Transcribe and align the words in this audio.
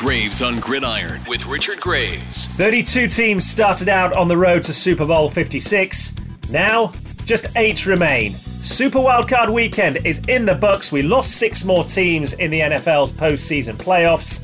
Graves 0.00 0.40
on 0.40 0.58
Gridiron 0.60 1.20
with 1.28 1.44
Richard 1.44 1.78
Graves. 1.78 2.46
32 2.54 3.06
teams 3.06 3.44
started 3.46 3.90
out 3.90 4.14
on 4.14 4.28
the 4.28 4.36
road 4.38 4.62
to 4.62 4.72
Super 4.72 5.04
Bowl 5.04 5.28
56. 5.28 6.14
Now, 6.48 6.94
just 7.26 7.54
eight 7.54 7.84
remain. 7.84 8.32
Super 8.32 8.98
Wildcard 8.98 9.52
Weekend 9.52 9.98
is 10.06 10.26
in 10.26 10.46
the 10.46 10.54
books. 10.54 10.90
We 10.90 11.02
lost 11.02 11.32
six 11.32 11.66
more 11.66 11.84
teams 11.84 12.32
in 12.32 12.50
the 12.50 12.60
NFL's 12.60 13.12
postseason 13.12 13.74
playoffs. 13.74 14.42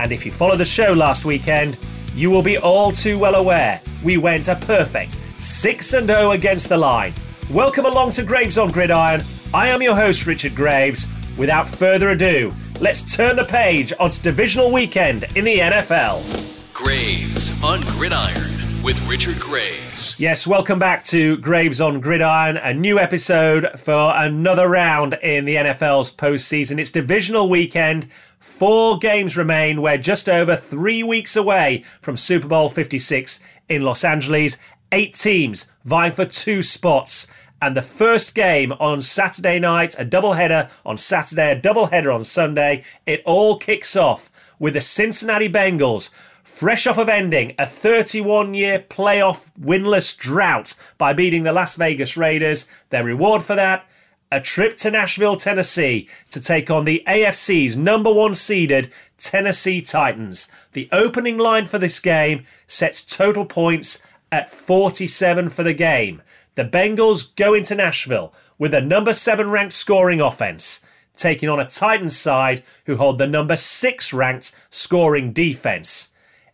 And 0.00 0.10
if 0.10 0.24
you 0.24 0.32
followed 0.32 0.56
the 0.56 0.64
show 0.64 0.94
last 0.94 1.26
weekend, 1.26 1.76
you 2.14 2.30
will 2.30 2.42
be 2.42 2.56
all 2.56 2.92
too 2.92 3.18
well 3.18 3.34
aware 3.34 3.78
we 4.02 4.16
went 4.16 4.48
a 4.48 4.56
perfect 4.56 5.20
6 5.36 5.92
and 5.92 6.08
0 6.08 6.30
against 6.30 6.70
the 6.70 6.78
line. 6.78 7.12
Welcome 7.50 7.84
along 7.84 8.12
to 8.12 8.22
Graves 8.22 8.56
on 8.56 8.70
Gridiron. 8.70 9.22
I 9.52 9.68
am 9.68 9.82
your 9.82 9.96
host, 9.96 10.26
Richard 10.26 10.54
Graves. 10.54 11.08
Without 11.36 11.68
further 11.68 12.12
ado, 12.12 12.54
let's 12.82 13.14
turn 13.14 13.36
the 13.36 13.44
page 13.44 13.92
onto 14.00 14.20
divisional 14.20 14.72
weekend 14.72 15.24
in 15.36 15.44
the 15.44 15.60
NFL. 15.60 16.74
Graves 16.74 17.62
on 17.62 17.80
Gridiron 17.82 18.42
with 18.82 19.00
Richard 19.08 19.38
Graves. 19.38 20.18
Yes, 20.18 20.48
welcome 20.48 20.80
back 20.80 21.04
to 21.04 21.36
Graves 21.36 21.80
on 21.80 22.00
Gridiron, 22.00 22.56
a 22.56 22.74
new 22.74 22.98
episode 22.98 23.78
for 23.78 24.12
another 24.16 24.68
round 24.68 25.14
in 25.22 25.44
the 25.44 25.54
NFL's 25.54 26.12
postseason. 26.12 26.80
It's 26.80 26.90
divisional 26.90 27.48
weekend. 27.48 28.10
Four 28.40 28.98
games 28.98 29.36
remain. 29.36 29.80
We're 29.80 29.96
just 29.96 30.28
over 30.28 30.56
three 30.56 31.04
weeks 31.04 31.36
away 31.36 31.84
from 32.00 32.16
Super 32.16 32.48
Bowl 32.48 32.68
56 32.68 33.38
in 33.68 33.82
Los 33.82 34.02
Angeles. 34.02 34.58
Eight 34.90 35.14
teams 35.14 35.70
vying 35.84 36.12
for 36.12 36.24
two 36.24 36.62
spots 36.62 37.28
and 37.62 37.76
the 37.76 37.80
first 37.80 38.34
game 38.34 38.72
on 38.80 39.00
Saturday 39.00 39.60
night, 39.60 39.94
a 39.96 40.04
doubleheader 40.04 40.68
on 40.84 40.98
Saturday, 40.98 41.52
a 41.52 41.60
doubleheader 41.60 42.12
on 42.12 42.24
Sunday. 42.24 42.82
It 43.06 43.22
all 43.24 43.56
kicks 43.56 43.94
off 43.94 44.30
with 44.58 44.74
the 44.74 44.80
Cincinnati 44.80 45.48
Bengals, 45.48 46.12
fresh 46.42 46.88
off 46.88 46.98
of 46.98 47.08
ending 47.08 47.54
a 47.60 47.64
31 47.64 48.54
year 48.54 48.80
playoff 48.80 49.52
winless 49.58 50.18
drought 50.18 50.74
by 50.98 51.12
beating 51.12 51.44
the 51.44 51.52
Las 51.52 51.76
Vegas 51.76 52.16
Raiders. 52.16 52.68
Their 52.90 53.04
reward 53.04 53.44
for 53.44 53.54
that? 53.54 53.88
A 54.32 54.40
trip 54.40 54.76
to 54.78 54.90
Nashville, 54.90 55.36
Tennessee 55.36 56.08
to 56.30 56.40
take 56.40 56.68
on 56.68 56.84
the 56.84 57.04
AFC's 57.06 57.76
number 57.76 58.12
one 58.12 58.34
seeded 58.34 58.92
Tennessee 59.18 59.80
Titans. 59.80 60.50
The 60.72 60.88
opening 60.90 61.38
line 61.38 61.66
for 61.66 61.78
this 61.78 62.00
game 62.00 62.44
sets 62.66 63.04
total 63.04 63.44
points 63.44 64.02
at 64.32 64.48
47 64.48 65.50
for 65.50 65.62
the 65.62 65.74
game 65.74 66.22
the 66.54 66.64
Bengals 66.64 67.34
go 67.36 67.54
into 67.54 67.74
Nashville 67.74 68.32
with 68.58 68.74
a 68.74 68.80
number 68.80 69.12
seven 69.12 69.50
ranked 69.50 69.72
scoring 69.72 70.20
offense, 70.20 70.84
taking 71.16 71.48
on 71.48 71.60
a 71.60 71.66
Titans 71.66 72.16
side 72.16 72.62
who 72.86 72.96
hold 72.96 73.18
the 73.18 73.26
number 73.26 73.56
six 73.56 74.12
ranked 74.12 74.54
scoring 74.70 75.32
defense. 75.32 76.10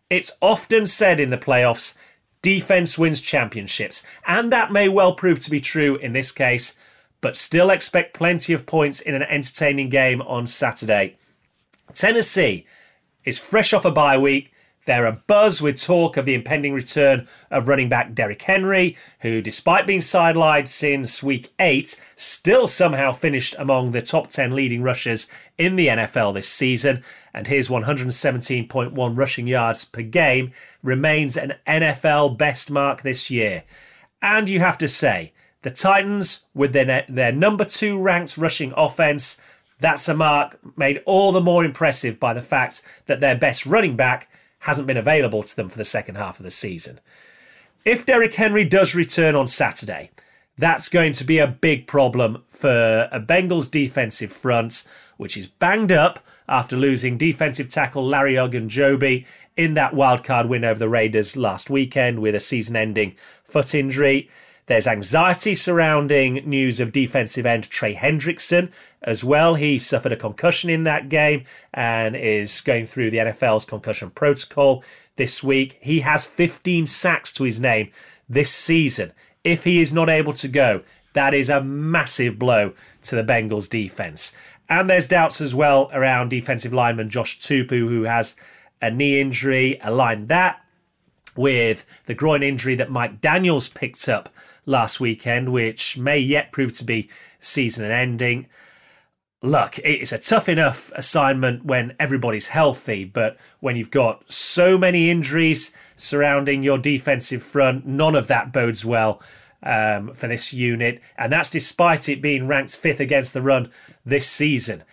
It's 0.08 0.36
often 0.40 0.86
said 0.86 1.20
in 1.20 1.30
the 1.30 1.38
playoffs, 1.38 1.96
defense 2.42 2.98
wins 2.98 3.20
championships, 3.20 4.06
and 4.26 4.52
that 4.52 4.72
may 4.72 4.88
well 4.88 5.14
prove 5.14 5.40
to 5.40 5.50
be 5.50 5.60
true 5.60 5.96
in 5.96 6.12
this 6.12 6.32
case, 6.32 6.76
but 7.20 7.36
still 7.36 7.68
expect 7.68 8.14
plenty 8.14 8.52
of 8.52 8.66
points 8.66 9.00
in 9.00 9.14
an 9.14 9.24
entertaining 9.24 9.88
game 9.88 10.22
on 10.22 10.46
Saturday. 10.46 11.16
Tennessee 11.92 12.64
is 13.24 13.38
fresh 13.38 13.72
off 13.72 13.84
a 13.84 13.90
bye 13.90 14.16
week 14.16 14.52
they're 14.88 15.12
abuzz 15.12 15.60
with 15.60 15.80
talk 15.80 16.16
of 16.16 16.24
the 16.24 16.32
impending 16.32 16.72
return 16.72 17.28
of 17.50 17.68
running 17.68 17.90
back 17.90 18.14
Derrick 18.14 18.40
Henry, 18.40 18.96
who, 19.20 19.42
despite 19.42 19.86
being 19.86 20.00
sidelined 20.00 20.66
since 20.66 21.22
week 21.22 21.50
eight, 21.60 22.00
still 22.16 22.66
somehow 22.66 23.12
finished 23.12 23.54
among 23.58 23.90
the 23.90 24.00
top 24.00 24.28
10 24.28 24.52
leading 24.52 24.82
rushers 24.82 25.28
in 25.58 25.76
the 25.76 25.88
NFL 25.88 26.32
this 26.32 26.48
season. 26.48 27.02
And 27.34 27.46
his 27.46 27.68
117.1 27.68 29.18
rushing 29.18 29.46
yards 29.46 29.84
per 29.84 30.00
game 30.00 30.52
remains 30.82 31.36
an 31.36 31.56
NFL 31.66 32.38
best 32.38 32.70
mark 32.70 33.02
this 33.02 33.30
year. 33.30 33.64
And 34.22 34.48
you 34.48 34.60
have 34.60 34.78
to 34.78 34.88
say, 34.88 35.34
the 35.62 35.70
Titans, 35.70 36.46
with 36.54 36.72
their, 36.72 37.04
their 37.10 37.32
number 37.32 37.66
two 37.66 38.00
ranked 38.00 38.38
rushing 38.38 38.72
offense, 38.74 39.38
that's 39.78 40.08
a 40.08 40.14
mark 40.14 40.58
made 40.78 41.02
all 41.04 41.30
the 41.30 41.42
more 41.42 41.62
impressive 41.62 42.18
by 42.18 42.32
the 42.32 42.40
fact 42.40 42.80
that 43.04 43.20
their 43.20 43.36
best 43.36 43.66
running 43.66 43.94
back 43.94 44.30
hasn't 44.68 44.86
been 44.86 44.98
available 44.98 45.42
to 45.42 45.56
them 45.56 45.66
for 45.66 45.78
the 45.78 45.84
second 45.84 46.16
half 46.16 46.38
of 46.38 46.44
the 46.44 46.50
season. 46.50 47.00
If 47.86 48.04
Derrick 48.04 48.34
Henry 48.34 48.66
does 48.66 48.94
return 48.94 49.34
on 49.34 49.46
Saturday, 49.46 50.10
that's 50.58 50.90
going 50.90 51.12
to 51.12 51.24
be 51.24 51.38
a 51.38 51.46
big 51.46 51.86
problem 51.86 52.44
for 52.50 53.08
a 53.10 53.18
Bengals 53.18 53.70
defensive 53.70 54.30
front, 54.30 54.84
which 55.16 55.38
is 55.38 55.46
banged 55.46 55.90
up 55.90 56.20
after 56.46 56.76
losing 56.76 57.16
defensive 57.16 57.70
tackle 57.70 58.06
Larry 58.06 58.34
Ogunjobi 58.34 59.24
in 59.56 59.72
that 59.72 59.94
wildcard 59.94 60.48
win 60.48 60.66
over 60.66 60.78
the 60.78 60.88
Raiders 60.88 61.34
last 61.34 61.70
weekend 61.70 62.18
with 62.18 62.34
a 62.34 62.40
season 62.40 62.76
ending 62.76 63.14
foot 63.44 63.74
injury. 63.74 64.28
There's 64.68 64.86
anxiety 64.86 65.54
surrounding 65.54 66.34
news 66.46 66.78
of 66.78 66.92
defensive 66.92 67.46
end 67.46 67.70
Trey 67.70 67.94
Hendrickson 67.94 68.70
as 69.02 69.24
well. 69.24 69.54
He 69.54 69.78
suffered 69.78 70.12
a 70.12 70.16
concussion 70.16 70.68
in 70.68 70.82
that 70.82 71.08
game 71.08 71.44
and 71.72 72.14
is 72.14 72.60
going 72.60 72.84
through 72.84 73.10
the 73.10 73.16
NFL's 73.16 73.64
concussion 73.64 74.10
protocol 74.10 74.84
this 75.16 75.42
week. 75.42 75.78
He 75.80 76.00
has 76.00 76.26
15 76.26 76.86
sacks 76.86 77.32
to 77.32 77.44
his 77.44 77.58
name 77.58 77.90
this 78.28 78.52
season. 78.52 79.12
If 79.42 79.64
he 79.64 79.80
is 79.80 79.94
not 79.94 80.10
able 80.10 80.34
to 80.34 80.48
go, 80.48 80.82
that 81.14 81.32
is 81.32 81.48
a 81.48 81.62
massive 81.62 82.38
blow 82.38 82.74
to 83.04 83.16
the 83.16 83.24
Bengals 83.24 83.70
defense. 83.70 84.36
And 84.68 84.90
there's 84.90 85.08
doubts 85.08 85.40
as 85.40 85.54
well 85.54 85.88
around 85.94 86.28
defensive 86.28 86.74
lineman 86.74 87.08
Josh 87.08 87.38
Tupou, 87.38 87.88
who 87.88 88.02
has 88.02 88.36
a 88.82 88.90
knee 88.90 89.18
injury. 89.18 89.80
Align 89.82 90.26
that 90.26 90.62
with 91.38 91.86
the 92.04 92.14
groin 92.14 92.42
injury 92.42 92.74
that 92.74 92.90
Mike 92.90 93.22
Daniels 93.22 93.68
picked 93.68 94.08
up 94.10 94.28
last 94.68 95.00
weekend, 95.00 95.48
which 95.48 95.98
may 95.98 96.18
yet 96.18 96.52
prove 96.52 96.76
to 96.78 96.84
be 96.84 97.08
season 97.40 97.90
ending. 97.90 98.46
Look, 99.40 99.78
it's 99.78 100.12
a 100.12 100.18
tough 100.18 100.48
enough 100.48 100.92
assignment 100.94 101.64
when 101.64 101.94
everybody's 101.98 102.48
healthy, 102.48 103.04
but 103.04 103.38
when 103.60 103.76
you've 103.76 103.90
got 103.90 104.30
so 104.30 104.76
many 104.76 105.10
injuries 105.10 105.72
surrounding 105.96 106.62
your 106.62 106.78
defensive 106.78 107.42
front, 107.42 107.86
none 107.86 108.14
of 108.14 108.26
that 108.26 108.52
bodes 108.52 108.84
well 108.84 109.22
um, 109.62 110.12
for 110.12 110.26
this 110.26 110.52
unit. 110.52 111.00
And 111.16 111.32
that's 111.32 111.50
despite 111.50 112.08
it 112.08 112.20
being 112.20 112.46
ranked 112.46 112.76
fifth 112.76 113.00
against 113.00 113.32
the 113.32 113.42
run 113.42 113.70
this 114.04 114.28
season. 114.28 114.84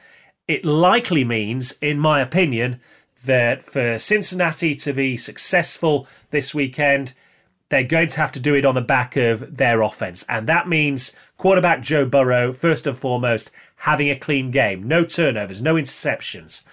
It 0.48 0.64
likely 0.64 1.26
means, 1.26 1.72
in 1.82 2.00
my 2.00 2.22
opinion, 2.22 2.80
that 3.26 3.64
for 3.64 3.98
Cincinnati 3.98 4.76
to 4.76 4.94
be 4.94 5.18
successful 5.18 6.08
this 6.30 6.54
weekend, 6.54 7.14
they're 7.70 7.84
going 7.84 8.08
to 8.08 8.20
have 8.20 8.32
to 8.34 8.40
do 8.40 8.54
it 8.56 8.66
on 8.66 8.76
the 8.76 8.82
back 8.82 9.16
of 9.16 9.58
their 9.58 9.82
offense. 9.82 10.24
And 10.30 10.48
that 10.48 10.68
means 10.68 11.16
quarterback 11.38 11.82
Joe 11.82 12.06
Burrow, 12.06 12.54
first 12.54 12.86
and 12.86 12.98
foremost, 12.98 13.52
having 13.78 14.10
a 14.10 14.16
clean 14.16 14.52
game. 14.52 14.88
No 14.88 15.04
turnovers, 15.04 15.62
no 15.62 15.76
interceptions. 15.76 16.64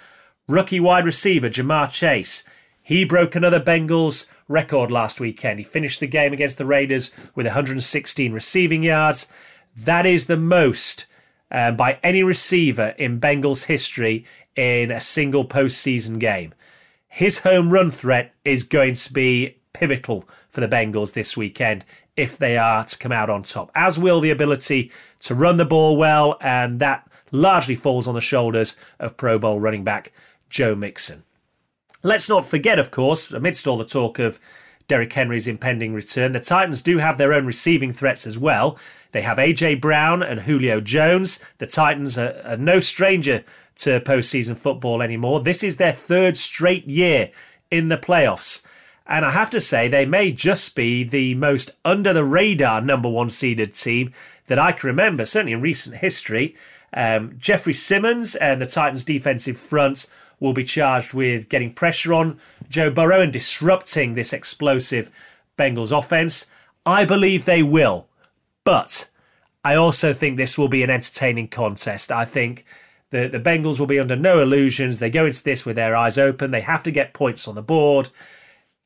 Rookie 0.47 0.81
wide 0.81 1.07
receiver 1.07 1.49
Ja'Marr 1.49 1.91
Chase. 1.91 2.45
He 2.83 3.05
broke 3.05 3.35
another 3.35 3.61
Bengals 3.61 4.31
record 4.49 4.91
last 4.91 5.21
weekend. 5.21 5.59
He 5.59 5.65
finished 5.65 6.01
the 6.01 6.07
game 6.07 6.33
against 6.33 6.59
the 6.59 6.67
Raiders 6.67 7.11
with 7.35 7.47
116 7.47 8.33
receiving 8.33 8.83
yards. 8.83 9.29
That 9.75 10.05
is 10.05 10.27
the 10.27 10.37
most 10.37 11.07
uh, 11.51 11.71
by 11.71 11.99
any 12.03 12.23
receiver 12.23 12.95
in 12.99 13.21
Bengals 13.21 13.67
history 13.67 14.27
in 14.57 14.91
a 14.91 15.01
single 15.01 15.47
postseason 15.47 16.19
game. 16.19 16.53
His 17.09 17.41
home 17.41 17.73
run 17.73 17.91
threat 17.91 18.35
is 18.45 18.63
going 18.63 18.95
to 18.95 19.13
be 19.13 19.59
pivotal 19.73 20.25
for 20.53 20.61
the 20.61 20.69
Bengals 20.69 21.15
this 21.15 21.37
weekend 21.37 21.85
if 22.15 22.37
they 22.37 22.59
are 22.59 22.85
to 22.85 22.99
come 22.99 23.11
out 23.11 23.31
on 23.31 23.43
top, 23.43 23.71
as 23.75 23.99
will 23.99 24.21
the 24.21 24.31
ability 24.31 24.93
to 25.21 25.35
run 25.35 25.57
the 25.57 25.65
ball 25.65 25.97
well, 25.97 26.37
and 26.43 26.79
that 26.79 27.11
largely 27.31 27.75
falls 27.75 28.07
on 28.07 28.15
the 28.15 28.21
shoulders 28.21 28.77
of 29.01 29.17
Pro 29.17 29.39
Bowl 29.39 29.59
running 29.59 29.83
back 29.83 30.13
Joe 30.51 30.75
Mixon. 30.75 31.25
Let's 32.03 32.29
not 32.29 32.45
forget, 32.45 32.79
of 32.79 32.91
course, 32.91 33.33
amidst 33.33 33.67
all 33.67 33.79
the 33.79 33.85
talk 33.85 34.19
of 34.19 34.39
Derrick 34.89 35.13
Henry's 35.15 35.47
impending 35.47 35.95
return, 35.95 36.33
the 36.33 36.41
Titans 36.41 36.83
do 36.83 36.99
have 36.99 37.17
their 37.17 37.33
own 37.33 37.47
receiving 37.47 37.93
threats 37.93 38.27
as 38.27 38.39
well. 38.39 38.77
They 39.13 39.23
have 39.23 39.39
AJ 39.39 39.81
Brown 39.81 40.23
and 40.23 40.41
Julio 40.41 40.81
Jones. 40.83 41.43
The 41.57 41.67
Titans 41.67 42.19
are, 42.19 42.43
are 42.45 42.57
no 42.59 42.79
stranger 42.79 43.43
to 43.77 44.01
postseason 44.01 44.59
football 44.59 45.01
anymore. 45.01 45.41
This 45.41 45.63
is 45.63 45.79
their 45.79 45.93
third 45.93 46.37
straight 46.37 46.87
year 46.89 47.31
in 47.71 47.89
the 47.89 47.97
playoffs. 47.97 48.63
And 49.07 49.25
I 49.25 49.31
have 49.31 49.51
to 49.51 49.61
say, 49.61 49.89
they 49.89 50.07
may 50.07 50.33
just 50.33 50.77
be 50.77 51.05
the 51.05 51.35
most 51.35 51.71
under 51.85 52.13
the 52.13 52.25
radar 52.25 52.81
number 52.81 53.09
one 53.09 53.31
seeded 53.31 53.75
team 53.75 54.13
that 54.47 54.59
I 54.59 54.73
can 54.73 54.87
remember, 54.87 55.25
certainly 55.25 55.53
in 55.53 55.61
recent 55.61 55.97
history. 55.97 56.55
Um, 56.95 57.35
Jeffery 57.39 57.73
Simmons 57.73 58.35
and 58.37 58.61
the 58.61 58.67
Titans' 58.67 59.05
defensive 59.05 59.59
front 59.59 60.07
will 60.39 60.53
be 60.53 60.65
charged 60.65 61.15
with 61.15 61.49
getting 61.49 61.73
pressure 61.73 62.13
on 62.15 62.39
Joe 62.69 62.91
Burrow 62.91 63.21
and 63.21 63.33
disrupting 63.33 64.15
this 64.15 64.33
explosive 64.33 65.11
Bengals 65.59 65.97
offense. 65.97 66.47
I 66.85 67.05
believe 67.05 67.45
they 67.45 67.63
will, 67.63 68.09
but 68.65 69.09
I 69.65 69.75
also 69.75 70.13
think 70.13 70.37
this 70.37 70.59
will 70.59 70.69
be 70.69 70.83
an 70.83 70.91
entertaining 70.91 71.49
contest. 71.49 72.11
I 72.11 72.25
think 72.25 72.65
The, 73.11 73.29
the 73.29 73.39
Bengals 73.39 73.79
will 73.79 73.87
be 73.87 74.01
under 74.01 74.17
no 74.17 74.41
illusions. 74.41 74.99
They 74.99 75.11
go 75.11 75.27
into 75.27 75.45
this 75.45 75.67
with 75.67 75.77
their 75.77 75.95
eyes 75.95 76.17
open. 76.17 76.51
They 76.51 76.63
have 76.63 76.83
to 76.85 76.91
get 76.91 77.13
points 77.13 77.47
on 77.47 77.55
the 77.55 77.63
board. 77.63 78.09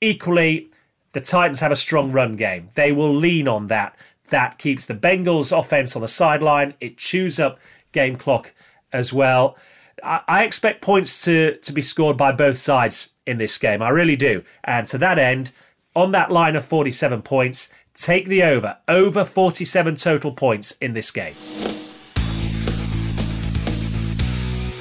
Equally, 0.00 0.69
the 1.12 1.20
Titans 1.20 1.60
have 1.60 1.72
a 1.72 1.76
strong 1.76 2.12
run 2.12 2.37
game. 2.37 2.69
They 2.75 2.93
will 2.93 3.14
lean 3.14 3.48
on 3.48 3.69
that. 3.69 3.96
That 4.28 4.58
keeps 4.58 4.84
the 4.84 4.94
Bengals 4.94 5.56
offense 5.56 5.96
on 5.96 6.02
the 6.02 6.08
sideline. 6.08 6.75
It 6.81 6.98
chews 6.98 7.40
up 7.40 7.58
game 7.93 8.16
clock 8.16 8.52
as 8.93 9.12
well. 9.12 9.56
I, 10.04 10.20
I 10.28 10.44
expect 10.44 10.82
points 10.82 11.25
to, 11.25 11.56
to 11.56 11.72
be 11.72 11.81
scored 11.81 12.19
by 12.19 12.32
both 12.32 12.58
sides 12.58 13.10
in 13.26 13.38
this 13.38 13.56
game. 13.56 13.81
I 13.81 13.88
really 13.88 14.16
do. 14.16 14.43
And 14.64 14.87
to 14.88 14.98
that 14.98 15.19
end, 15.19 15.52
on 15.94 16.12
that 16.12 16.31
line 16.31 16.56
of 16.56 16.64
47 16.64 17.22
points, 17.22 17.72
take 17.94 18.26
the 18.26 18.43
over. 18.43 18.76
Over 18.87 19.25
47 19.25 19.96
total 19.96 20.32
points 20.32 20.72
in 20.72 20.93
this 20.93 21.10
game. 21.10 21.34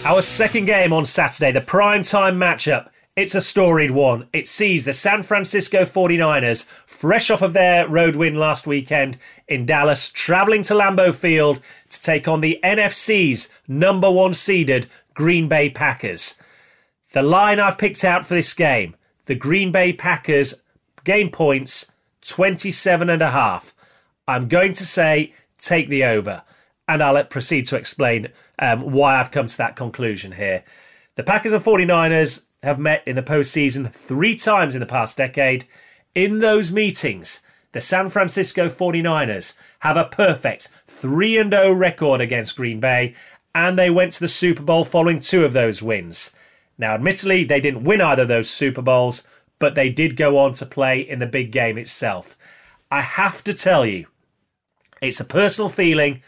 Our 0.03 0.21
second 0.21 0.65
game 0.65 0.91
on 0.91 1.05
Saturday, 1.05 1.53
the 1.53 1.61
prime 1.61 2.01
time 2.01 2.37
matchup 2.37 2.89
it's 3.15 3.35
a 3.35 3.39
storied 3.39 3.91
one. 3.91 4.27
It 4.33 4.47
sees 4.47 4.83
the 4.83 4.91
San 4.91 5.23
Francisco 5.23 5.83
49ers, 5.83 6.65
fresh 6.85 7.29
off 7.29 7.41
of 7.41 7.53
their 7.53 7.87
road 7.87 8.17
win 8.17 8.35
last 8.35 8.67
weekend 8.67 9.17
in 9.47 9.65
Dallas, 9.65 10.09
travelling 10.09 10.63
to 10.63 10.73
Lambeau 10.73 11.15
Field 11.15 11.61
to 11.89 12.01
take 12.01 12.27
on 12.27 12.41
the 12.41 12.59
NFC's 12.61 13.49
number 13.69 14.11
one 14.11 14.33
seeded 14.33 14.87
Green 15.13 15.47
Bay 15.47 15.69
Packers. 15.69 16.35
The 17.13 17.23
line 17.23 17.59
I've 17.59 17.77
picked 17.77 18.03
out 18.03 18.25
for 18.25 18.33
this 18.33 18.53
game 18.53 18.95
the 19.25 19.35
Green 19.35 19.71
Bay 19.71 19.91
Packers 19.91 20.61
game 21.03 21.29
points 21.29 21.91
27 22.21 23.09
and 23.09 23.21
a 23.21 23.31
half. 23.31 23.73
I'm 24.27 24.47
going 24.47 24.73
to 24.73 24.85
say 24.85 25.33
take 25.57 25.87
the 25.87 26.03
over, 26.03 26.43
and 26.87 27.01
I'll 27.01 27.23
proceed 27.23 27.65
to 27.67 27.77
explain 27.77 28.27
um, 28.59 28.81
why 28.81 29.15
I've 29.15 29.31
come 29.31 29.45
to 29.45 29.57
that 29.57 29.75
conclusion 29.75 30.33
here. 30.33 30.63
The 31.15 31.23
Packers 31.23 31.53
and 31.53 31.63
49ers 31.63 32.43
have 32.65 32.79
met 32.79 33.07
in 33.07 33.15
the 33.15 33.23
postseason 33.23 33.91
three 33.93 34.35
times 34.35 34.75
in 34.75 34.79
the 34.79 34.85
past 34.85 35.17
decade. 35.17 35.65
In 36.13 36.39
those 36.39 36.71
meetings, 36.71 37.41
the 37.71 37.81
San 37.81 38.09
Francisco 38.09 38.67
49ers 38.67 39.57
have 39.79 39.97
a 39.97 40.05
perfect 40.05 40.69
3 40.87 41.49
0 41.49 41.73
record 41.73 42.21
against 42.21 42.57
Green 42.57 42.79
Bay, 42.79 43.13
and 43.53 43.77
they 43.77 43.89
went 43.89 44.11
to 44.13 44.19
the 44.19 44.27
Super 44.27 44.63
Bowl 44.63 44.83
following 44.83 45.19
two 45.19 45.45
of 45.45 45.53
those 45.53 45.83
wins. 45.83 46.35
Now, 46.77 46.93
admittedly, 46.93 47.43
they 47.43 47.59
didn't 47.59 47.83
win 47.83 48.01
either 48.01 48.23
of 48.23 48.27
those 48.27 48.49
Super 48.49 48.81
Bowls, 48.81 49.27
but 49.59 49.75
they 49.75 49.89
did 49.89 50.17
go 50.17 50.37
on 50.37 50.53
to 50.53 50.65
play 50.65 50.99
in 50.99 51.19
the 51.19 51.25
big 51.25 51.51
game 51.51 51.77
itself. 51.77 52.35
I 52.91 53.01
have 53.01 53.43
to 53.45 53.53
tell 53.53 53.85
you, 53.85 54.07
it's 55.01 55.19
a 55.19 55.25
personal 55.25 55.69
feeling, 55.69 56.21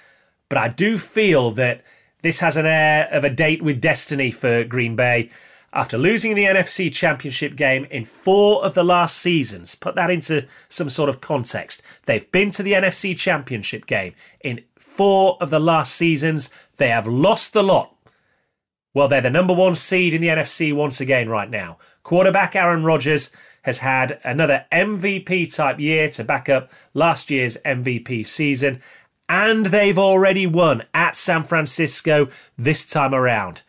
but 0.49 0.57
I 0.57 0.69
do 0.69 0.97
feel 0.97 1.51
that 1.51 1.81
this 2.21 2.39
has 2.41 2.57
an 2.57 2.65
air 2.65 3.07
of 3.11 3.23
a 3.23 3.29
date 3.29 3.61
with 3.61 3.81
destiny 3.81 4.31
for 4.31 4.63
Green 4.63 4.95
Bay 4.95 5.29
after 5.77 5.95
losing 5.95 6.33
the 6.33 6.45
NFC 6.45 6.91
Championship 6.91 7.55
game 7.55 7.85
in 7.91 8.03
four 8.03 8.65
of 8.65 8.73
the 8.73 8.83
last 8.83 9.15
seasons. 9.15 9.75
Put 9.75 9.93
that 9.93 10.09
into 10.09 10.47
some 10.67 10.89
sort 10.89 11.07
of 11.07 11.21
context. 11.21 11.83
They've 12.07 12.29
been 12.31 12.49
to 12.49 12.63
the 12.63 12.73
NFC 12.73 13.15
Championship 13.15 13.85
game 13.85 14.15
in 14.41 14.63
four 14.79 15.37
of 15.39 15.51
the 15.51 15.59
last 15.59 15.93
seasons. 15.93 16.49
They 16.77 16.89
have 16.89 17.05
lost 17.05 17.53
the 17.53 17.61
lot. 17.61 17.95
Well, 18.95 19.07
they're 19.07 19.21
the 19.21 19.29
number 19.29 19.53
one 19.53 19.75
seed 19.75 20.15
in 20.15 20.21
the 20.21 20.29
NFC 20.29 20.75
once 20.75 20.99
again 20.99 21.29
right 21.29 21.49
now. 21.49 21.77
Quarterback 22.01 22.55
Aaron 22.55 22.83
Rodgers 22.83 23.31
has 23.61 23.77
had 23.79 24.19
another 24.23 24.65
MVP 24.71 25.55
type 25.55 25.79
year 25.79 26.09
to 26.09 26.23
back 26.23 26.49
up 26.49 26.71
last 26.95 27.29
year's 27.29 27.55
MVP 27.63 28.25
season, 28.25 28.81
and 29.29 29.67
they've 29.67 29.99
already 29.99 30.47
won 30.47 30.85
at 30.95 31.15
San 31.15 31.43
Francisco 31.43 32.29
this 32.57 32.83
time 32.83 33.13
around. 33.13 33.61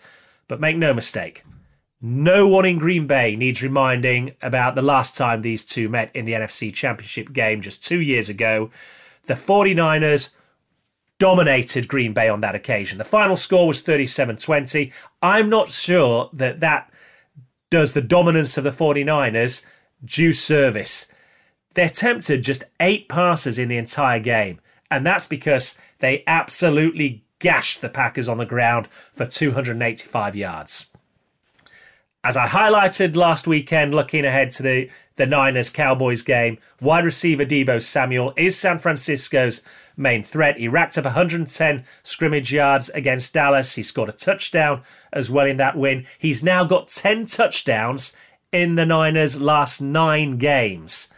But 0.47 0.59
make 0.59 0.79
no 0.79 0.95
mistake, 0.95 1.45
no 2.01 2.47
one 2.47 2.65
in 2.65 2.79
Green 2.79 3.07
Bay 3.07 3.35
needs 3.35 3.63
reminding 3.63 4.37
about 4.41 4.75
the 4.75 4.83
last 4.83 5.17
time 5.17 5.41
these 5.41 5.65
two 5.65 5.89
met 5.89 6.15
in 6.15 6.25
the 6.25 6.33
NFC 6.33 6.73
Championship 6.73 7.33
game 7.33 7.61
just 7.61 7.85
two 7.85 8.01
years 8.01 8.29
ago. 8.29 8.71
The 9.25 9.35
49ers 9.35 10.35
dominated 11.19 11.89
Green 11.89 12.13
Bay 12.13 12.29
on 12.29 12.41
that 12.41 12.55
occasion. 12.55 12.99
The 12.99 13.05
final 13.05 13.37
score 13.37 13.67
was 13.67 13.81
37 13.81 14.37
20. 14.37 14.93
I'm 15.21 15.49
not 15.49 15.71
sure 15.71 16.31
that 16.33 16.61
that 16.61 16.91
does 17.71 17.93
the 17.93 18.01
dominance 18.01 18.57
of 18.57 18.65
the 18.65 18.71
49ers 18.71 19.67
due 20.05 20.33
service. 20.33 21.11
They 21.75 21.83
attempted 21.85 22.43
just 22.43 22.65
eight 22.81 23.09
passes 23.09 23.59
in 23.59 23.69
the 23.69 23.77
entire 23.77 24.21
game, 24.21 24.61
and 24.91 25.05
that's 25.05 25.27
because 25.27 25.77
they 25.99 26.23
absolutely 26.27 27.25
gashed 27.41 27.81
the 27.81 27.89
Packers 27.89 28.29
on 28.29 28.39
the 28.39 28.47
ground 28.47 28.87
for 28.89 29.27
285 29.27 30.37
yards. 30.37 30.87
As 32.25 32.37
I 32.37 32.49
highlighted 32.49 33.15
last 33.15 33.47
weekend, 33.47 33.95
looking 33.95 34.25
ahead 34.25 34.51
to 34.53 34.63
the, 34.65 34.91
the 35.15 35.25
Niners 35.25 35.71
Cowboys 35.71 36.23
game, 36.23 36.59
wide 36.81 37.05
receiver 37.05 37.45
Deebo 37.45 37.81
Samuel 37.81 38.35
is 38.37 38.59
San 38.59 38.79
Francisco's 38.79 39.63
main 39.97 40.25
threat. 40.25 40.59
He 40.59 40.67
racked 40.67 40.99
up 40.99 41.05
110 41.05 41.85
scrimmage 42.03 42.53
yards 42.53 42.89
against 42.91 43.35
Dallas. 43.35 43.77
He 43.77 43.85
scored 43.85 44.09
a 44.09 44.13
touchdown 44.13 44.83
as 45.13 45.31
well 45.31 45.47
in 45.47 45.59
that 45.59 45.77
win. 45.77 46.07
He's 46.19 46.43
now 46.43 46.65
got 46.65 46.89
10 46.89 47.27
touchdowns 47.27 48.17
in 48.51 48.75
the 48.75 48.87
Niners' 48.87 49.41
last 49.41 49.81
nine 49.81 50.39
games. 50.39 51.09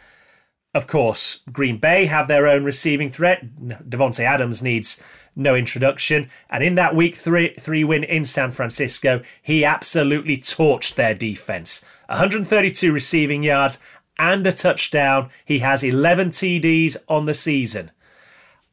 Of 0.73 0.85
course, 0.85 1.41
Green 1.51 1.79
Bay 1.79 2.05
have 2.05 2.27
their 2.27 2.47
own 2.47 2.63
receiving 2.63 3.09
threat. 3.09 3.55
Davante 3.57 4.23
Adams 4.23 4.61
needs 4.61 5.03
no 5.35 5.55
introduction. 5.55 6.29
And 6.49 6.63
in 6.63 6.75
that 6.75 6.95
week 6.95 7.15
three, 7.15 7.55
three 7.59 7.83
win 7.83 8.03
in 8.03 8.25
San 8.25 8.51
Francisco, 8.51 9.21
he 9.41 9.63
absolutely 9.63 10.37
torched 10.37 10.95
their 10.95 11.13
defense. 11.13 11.83
132 12.07 12.91
receiving 12.91 13.43
yards 13.43 13.79
and 14.19 14.45
a 14.45 14.51
touchdown. 14.51 15.29
He 15.45 15.59
has 15.59 15.83
11 15.83 16.29
TDs 16.29 16.97
on 17.07 17.25
the 17.25 17.33
season. 17.33 17.91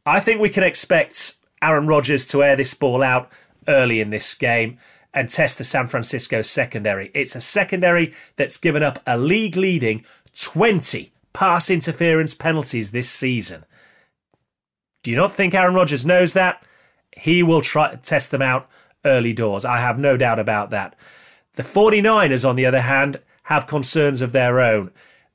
I 0.04 0.20
think 0.20 0.40
we 0.40 0.50
can 0.50 0.64
expect 0.64 1.36
Aaron 1.62 1.86
Rodgers 1.86 2.26
to 2.28 2.42
air 2.42 2.56
this 2.56 2.74
ball 2.74 3.02
out 3.02 3.30
early 3.66 4.00
in 4.00 4.10
this 4.10 4.34
game 4.34 4.78
and 5.14 5.28
test 5.28 5.58
the 5.58 5.64
San 5.64 5.86
Francisco 5.86 6.42
secondary. 6.42 7.10
It's 7.14 7.34
a 7.34 7.40
secondary 7.40 8.12
that's 8.36 8.58
given 8.58 8.82
up 8.82 9.00
a 9.06 9.18
league 9.18 9.56
leading 9.56 10.04
20 10.34 11.12
pass 11.32 11.70
interference 11.70 12.34
penalties 12.34 12.90
this 12.90 13.08
season. 13.08 13.64
Do 15.08 15.12
you 15.12 15.16
not 15.16 15.32
think 15.32 15.54
Aaron 15.54 15.74
Rodgers 15.74 16.04
knows 16.04 16.34
that? 16.34 16.62
He 17.16 17.42
will 17.42 17.62
try 17.62 17.90
to 17.90 17.96
test 17.96 18.30
them 18.30 18.42
out 18.42 18.68
early 19.06 19.32
doors. 19.32 19.64
I 19.64 19.78
have 19.78 19.98
no 19.98 20.18
doubt 20.18 20.38
about 20.38 20.68
that. 20.68 20.94
The 21.54 21.62
49ers, 21.62 22.46
on 22.46 22.56
the 22.56 22.66
other 22.66 22.82
hand, 22.82 23.16
have 23.44 23.66
concerns 23.66 24.20
of 24.20 24.32
their 24.32 24.60
own. 24.60 24.90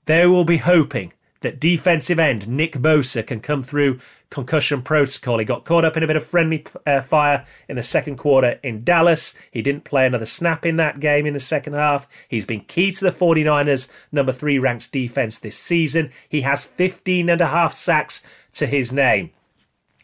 They 0.05 0.27
will 0.27 0.43
be 0.45 0.57
hoping 0.57 1.11
that 1.41 1.59
defensive 1.59 2.19
end 2.19 2.47
Nick 2.47 2.73
Bosa 2.73 3.25
can 3.25 3.39
come 3.39 3.63
through 3.63 3.97
concussion 4.29 4.83
protocol. 4.83 5.39
He 5.39 5.45
got 5.45 5.65
caught 5.65 5.85
up 5.85 5.97
in 5.97 6.03
a 6.03 6.07
bit 6.07 6.17
of 6.17 6.23
friendly 6.23 6.63
uh, 6.85 7.01
fire 7.01 7.43
in 7.67 7.75
the 7.75 7.81
second 7.81 8.17
quarter 8.17 8.59
in 8.61 8.83
Dallas. 8.83 9.33
He 9.49 9.63
didn't 9.63 9.85
play 9.85 10.05
another 10.05 10.25
snap 10.25 10.67
in 10.67 10.75
that 10.75 10.99
game 10.99 11.25
in 11.25 11.33
the 11.33 11.39
second 11.39 11.73
half. 11.73 12.07
He's 12.29 12.45
been 12.45 12.61
key 12.61 12.91
to 12.91 13.05
the 13.05 13.11
49ers' 13.11 13.91
number 14.11 14.33
three 14.33 14.59
ranked 14.59 14.91
defense 14.91 15.39
this 15.39 15.57
season. 15.57 16.11
He 16.29 16.41
has 16.41 16.63
15 16.63 17.27
and 17.27 17.41
a 17.41 17.47
half 17.47 17.73
sacks 17.73 18.23
to 18.51 18.67
his 18.67 18.93
name. 18.93 19.31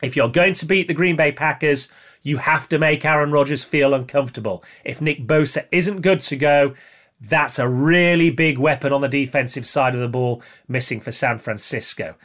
If 0.01 0.15
you're 0.15 0.29
going 0.29 0.53
to 0.53 0.65
beat 0.65 0.87
the 0.87 0.93
Green 0.93 1.15
Bay 1.15 1.31
Packers, 1.31 1.89
you 2.21 2.37
have 2.37 2.69
to 2.69 2.79
make 2.79 3.05
Aaron 3.05 3.31
Rodgers 3.31 3.63
feel 3.63 3.93
uncomfortable. 3.93 4.63
If 4.83 5.01
Nick 5.01 5.25
Bosa 5.25 5.67
isn't 5.71 6.01
good 6.01 6.21
to 6.21 6.35
go, 6.35 6.73
that's 7.21 7.59
a 7.59 7.67
really 7.67 8.29
big 8.29 8.57
weapon 8.57 8.93
on 8.93 9.01
the 9.01 9.09
defensive 9.09 9.65
side 9.65 9.93
of 9.93 10.01
the 10.01 10.07
ball 10.07 10.41
missing 10.67 10.99
for 10.99 11.11
San 11.11 11.37
Francisco. 11.37 12.15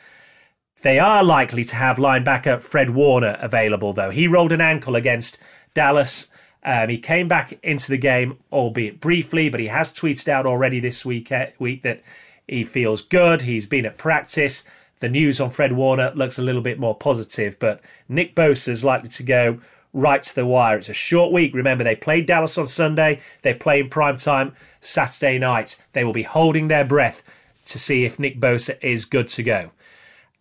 They 0.82 0.98
are 0.98 1.24
likely 1.24 1.64
to 1.64 1.76
have 1.76 1.96
linebacker 1.96 2.60
Fred 2.60 2.90
Warner 2.90 3.38
available, 3.40 3.92
though. 3.92 4.10
He 4.10 4.28
rolled 4.28 4.52
an 4.52 4.60
ankle 4.60 4.94
against 4.94 5.42
Dallas. 5.72 6.30
Um, 6.62 6.88
he 6.88 6.98
came 6.98 7.26
back 7.26 7.58
into 7.62 7.90
the 7.90 7.98
game, 7.98 8.38
albeit 8.52 9.00
briefly, 9.00 9.48
but 9.48 9.60
he 9.60 9.66
has 9.66 9.92
tweeted 9.92 10.28
out 10.28 10.46
already 10.46 10.80
this 10.80 11.04
week, 11.04 11.32
uh, 11.32 11.46
week 11.58 11.82
that 11.82 12.02
he 12.46 12.64
feels 12.64 13.02
good. 13.02 13.42
He's 13.42 13.66
been 13.66 13.86
at 13.86 13.98
practice 13.98 14.64
the 15.04 15.10
news 15.10 15.38
on 15.38 15.50
Fred 15.50 15.72
Warner 15.72 16.12
looks 16.14 16.38
a 16.38 16.42
little 16.42 16.62
bit 16.62 16.78
more 16.78 16.94
positive, 16.94 17.58
but 17.58 17.84
Nick 18.08 18.34
Bosa 18.34 18.68
is 18.68 18.86
likely 18.86 19.10
to 19.10 19.22
go 19.22 19.60
right 19.92 20.22
to 20.22 20.34
the 20.34 20.46
wire. 20.46 20.78
It's 20.78 20.88
a 20.88 20.94
short 20.94 21.30
week. 21.30 21.54
Remember, 21.54 21.84
they 21.84 21.94
played 21.94 22.24
Dallas 22.24 22.56
on 22.56 22.66
Sunday, 22.66 23.20
they 23.42 23.52
play 23.52 23.80
in 23.80 23.90
prime 23.90 24.16
time 24.16 24.54
Saturday 24.80 25.38
night. 25.38 25.76
They 25.92 26.04
will 26.04 26.14
be 26.14 26.22
holding 26.22 26.68
their 26.68 26.86
breath 26.86 27.22
to 27.66 27.78
see 27.78 28.06
if 28.06 28.18
Nick 28.18 28.40
Bosa 28.40 28.78
is 28.82 29.04
good 29.04 29.28
to 29.28 29.42
go. 29.42 29.72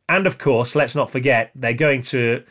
And 0.08 0.26
of 0.26 0.38
course, 0.38 0.78
let's 0.78 0.96
not 0.96 1.10
forget, 1.10 1.52
they're 1.54 1.74
going 1.74 2.02
to. 2.04 2.44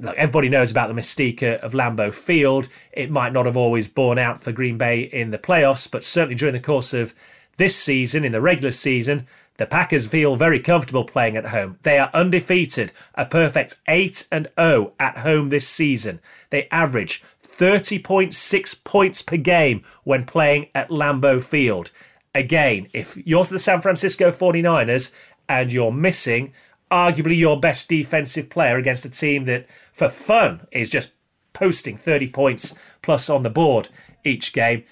Look, 0.00 0.16
everybody 0.16 0.48
knows 0.48 0.70
about 0.70 0.86
the 0.86 1.00
mystique 1.00 1.42
of 1.42 1.72
Lambeau 1.72 2.14
Field. 2.14 2.68
It 2.92 3.10
might 3.10 3.32
not 3.32 3.46
have 3.46 3.56
always 3.56 3.88
borne 3.88 4.16
out 4.16 4.40
for 4.40 4.52
Green 4.52 4.78
Bay 4.78 5.00
in 5.00 5.30
the 5.30 5.38
playoffs, 5.38 5.90
but 5.90 6.04
certainly 6.04 6.36
during 6.36 6.52
the 6.52 6.60
course 6.60 6.94
of 6.94 7.16
this 7.56 7.74
season, 7.74 8.24
in 8.24 8.30
the 8.30 8.40
regular 8.40 8.70
season, 8.70 9.26
the 9.58 9.66
Packers 9.66 10.06
feel 10.06 10.36
very 10.36 10.60
comfortable 10.60 11.04
playing 11.04 11.36
at 11.36 11.46
home. 11.46 11.78
They 11.82 11.98
are 11.98 12.10
undefeated, 12.14 12.92
a 13.14 13.26
perfect 13.26 13.76
8 13.86 14.26
and 14.32 14.48
0 14.58 14.94
at 14.98 15.18
home 15.18 15.50
this 15.50 15.68
season. 15.68 16.20
They 16.50 16.68
average 16.70 17.22
30.6 17.42 18.84
points 18.84 19.22
per 19.22 19.36
game 19.36 19.82
when 20.04 20.24
playing 20.24 20.68
at 20.74 20.90
Lambeau 20.90 21.42
Field. 21.42 21.90
Again, 22.34 22.86
if 22.92 23.16
you're 23.26 23.44
the 23.44 23.58
San 23.58 23.80
Francisco 23.80 24.30
49ers 24.30 25.14
and 25.48 25.72
you're 25.72 25.92
missing 25.92 26.52
arguably 26.90 27.36
your 27.36 27.58
best 27.58 27.88
defensive 27.88 28.48
player 28.48 28.76
against 28.78 29.04
a 29.04 29.10
team 29.10 29.44
that, 29.44 29.68
for 29.92 30.08
fun, 30.08 30.66
is 30.70 30.88
just 30.88 31.12
posting 31.52 31.96
30 31.96 32.30
points 32.30 32.74
plus 33.02 33.28
on 33.28 33.42
the 33.42 33.50
board 33.50 33.88
each 34.24 34.52
game, 34.52 34.84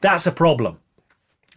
that's 0.00 0.26
a 0.26 0.32
problem. 0.32 0.78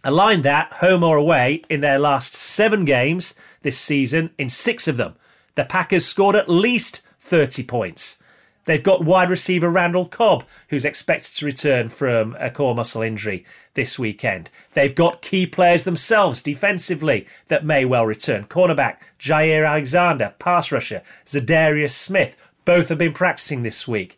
Align 0.04 0.42
that, 0.42 0.72
home 0.74 1.04
or 1.04 1.16
away, 1.16 1.62
in 1.68 1.80
their 1.80 1.98
last 1.98 2.34
seven 2.34 2.84
games 2.84 3.34
this 3.62 3.78
season, 3.78 4.30
in 4.36 4.50
six 4.50 4.88
of 4.88 4.96
them, 4.96 5.14
the 5.54 5.64
Packers 5.64 6.04
scored 6.04 6.34
at 6.34 6.48
least 6.48 7.02
30 7.20 7.62
points. 7.64 8.22
They've 8.64 8.82
got 8.82 9.04
wide 9.04 9.30
receiver 9.30 9.68
Randall 9.68 10.06
Cobb, 10.06 10.44
who's 10.68 10.84
expected 10.84 11.32
to 11.34 11.46
return 11.46 11.88
from 11.88 12.36
a 12.38 12.50
core 12.50 12.74
muscle 12.74 13.02
injury 13.02 13.44
this 13.74 13.98
weekend. 13.98 14.50
They've 14.74 14.94
got 14.94 15.22
key 15.22 15.46
players 15.46 15.84
themselves 15.84 16.42
defensively 16.42 17.26
that 17.48 17.64
may 17.64 17.84
well 17.84 18.06
return. 18.06 18.44
Cornerback 18.44 18.98
Jaire 19.18 19.68
Alexander, 19.68 20.34
pass 20.38 20.70
rusher 20.70 21.02
Za'Darius 21.26 21.92
Smith, 21.92 22.36
both 22.64 22.88
have 22.88 22.98
been 22.98 23.12
practicing 23.12 23.62
this 23.62 23.88
week. 23.88 24.16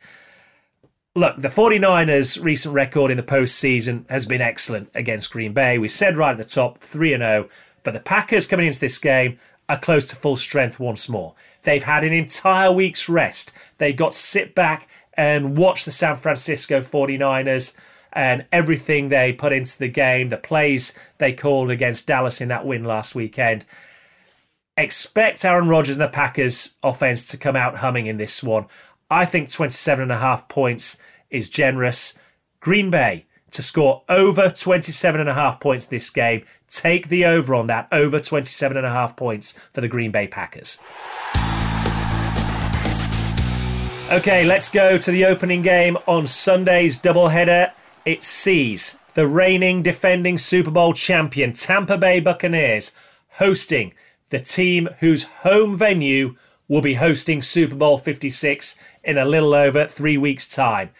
Look, 1.16 1.36
the 1.36 1.46
49ers' 1.46 2.42
recent 2.42 2.74
record 2.74 3.12
in 3.12 3.16
the 3.16 3.22
postseason 3.22 4.10
has 4.10 4.26
been 4.26 4.40
excellent 4.40 4.90
against 4.96 5.30
Green 5.30 5.52
Bay. 5.52 5.78
We 5.78 5.86
said 5.86 6.16
right 6.16 6.32
at 6.32 6.38
the 6.38 6.44
top, 6.44 6.78
3 6.78 7.10
0. 7.10 7.48
But 7.84 7.92
the 7.92 8.00
Packers 8.00 8.48
coming 8.48 8.66
into 8.66 8.80
this 8.80 8.98
game 8.98 9.38
are 9.68 9.78
close 9.78 10.06
to 10.06 10.16
full 10.16 10.34
strength 10.34 10.80
once 10.80 11.08
more. 11.08 11.34
They've 11.62 11.84
had 11.84 12.02
an 12.02 12.12
entire 12.12 12.72
week's 12.72 13.08
rest. 13.08 13.52
They 13.78 13.92
got 13.92 14.10
to 14.10 14.18
sit 14.18 14.56
back 14.56 14.88
and 15.16 15.56
watch 15.56 15.84
the 15.84 15.92
San 15.92 16.16
Francisco 16.16 16.80
49ers 16.80 17.76
and 18.12 18.44
everything 18.50 19.08
they 19.08 19.32
put 19.32 19.52
into 19.52 19.78
the 19.78 19.88
game, 19.88 20.30
the 20.30 20.36
plays 20.36 20.98
they 21.18 21.32
called 21.32 21.70
against 21.70 22.08
Dallas 22.08 22.40
in 22.40 22.48
that 22.48 22.66
win 22.66 22.82
last 22.82 23.14
weekend. 23.14 23.64
Expect 24.76 25.44
Aaron 25.44 25.68
Rodgers 25.68 25.96
and 25.96 26.02
the 26.02 26.08
Packers 26.08 26.74
offense 26.82 27.28
to 27.28 27.36
come 27.36 27.54
out 27.54 27.76
humming 27.76 28.06
in 28.06 28.16
this 28.16 28.42
one. 28.42 28.66
I 29.10 29.24
think 29.24 29.50
27 29.50 30.02
and 30.02 30.12
a 30.12 30.18
half 30.18 30.48
points 30.48 30.98
is 31.30 31.48
generous. 31.48 32.18
Green 32.60 32.90
Bay 32.90 33.26
to 33.50 33.62
score 33.62 34.02
over 34.08 34.48
27 34.50 35.20
and 35.20 35.30
a 35.30 35.34
half 35.34 35.60
points 35.60 35.86
this 35.86 36.10
game. 36.10 36.44
Take 36.68 37.08
the 37.08 37.24
over 37.24 37.54
on 37.54 37.68
that, 37.68 37.88
over 37.92 38.18
27 38.18 38.76
and 38.76 38.86
a 38.86 38.90
half 38.90 39.16
points 39.16 39.52
for 39.72 39.80
the 39.80 39.88
Green 39.88 40.10
Bay 40.10 40.26
Packers. 40.26 40.78
Okay, 44.10 44.44
let's 44.44 44.70
go 44.70 44.98
to 44.98 45.10
the 45.10 45.24
opening 45.24 45.62
game 45.62 45.96
on 46.06 46.26
Sunday's 46.26 46.98
doubleheader. 46.98 47.72
It 48.04 48.22
sees 48.22 48.98
the 49.14 49.26
reigning 49.26 49.82
defending 49.82 50.36
Super 50.36 50.70
Bowl 50.70 50.92
champion 50.92 51.52
Tampa 51.52 51.96
Bay 51.96 52.20
Buccaneers 52.20 52.92
hosting 53.38 53.94
the 54.30 54.40
team 54.40 54.88
whose 54.98 55.24
home 55.24 55.76
venue 55.76 56.34
will 56.68 56.80
be 56.80 56.94
hosting 56.94 57.42
Super 57.42 57.74
Bowl 57.74 57.98
56 57.98 58.78
in 59.02 59.18
a 59.18 59.24
little 59.24 59.54
over 59.54 59.86
three 59.86 60.16
weeks' 60.16 60.52
time. 60.52 60.90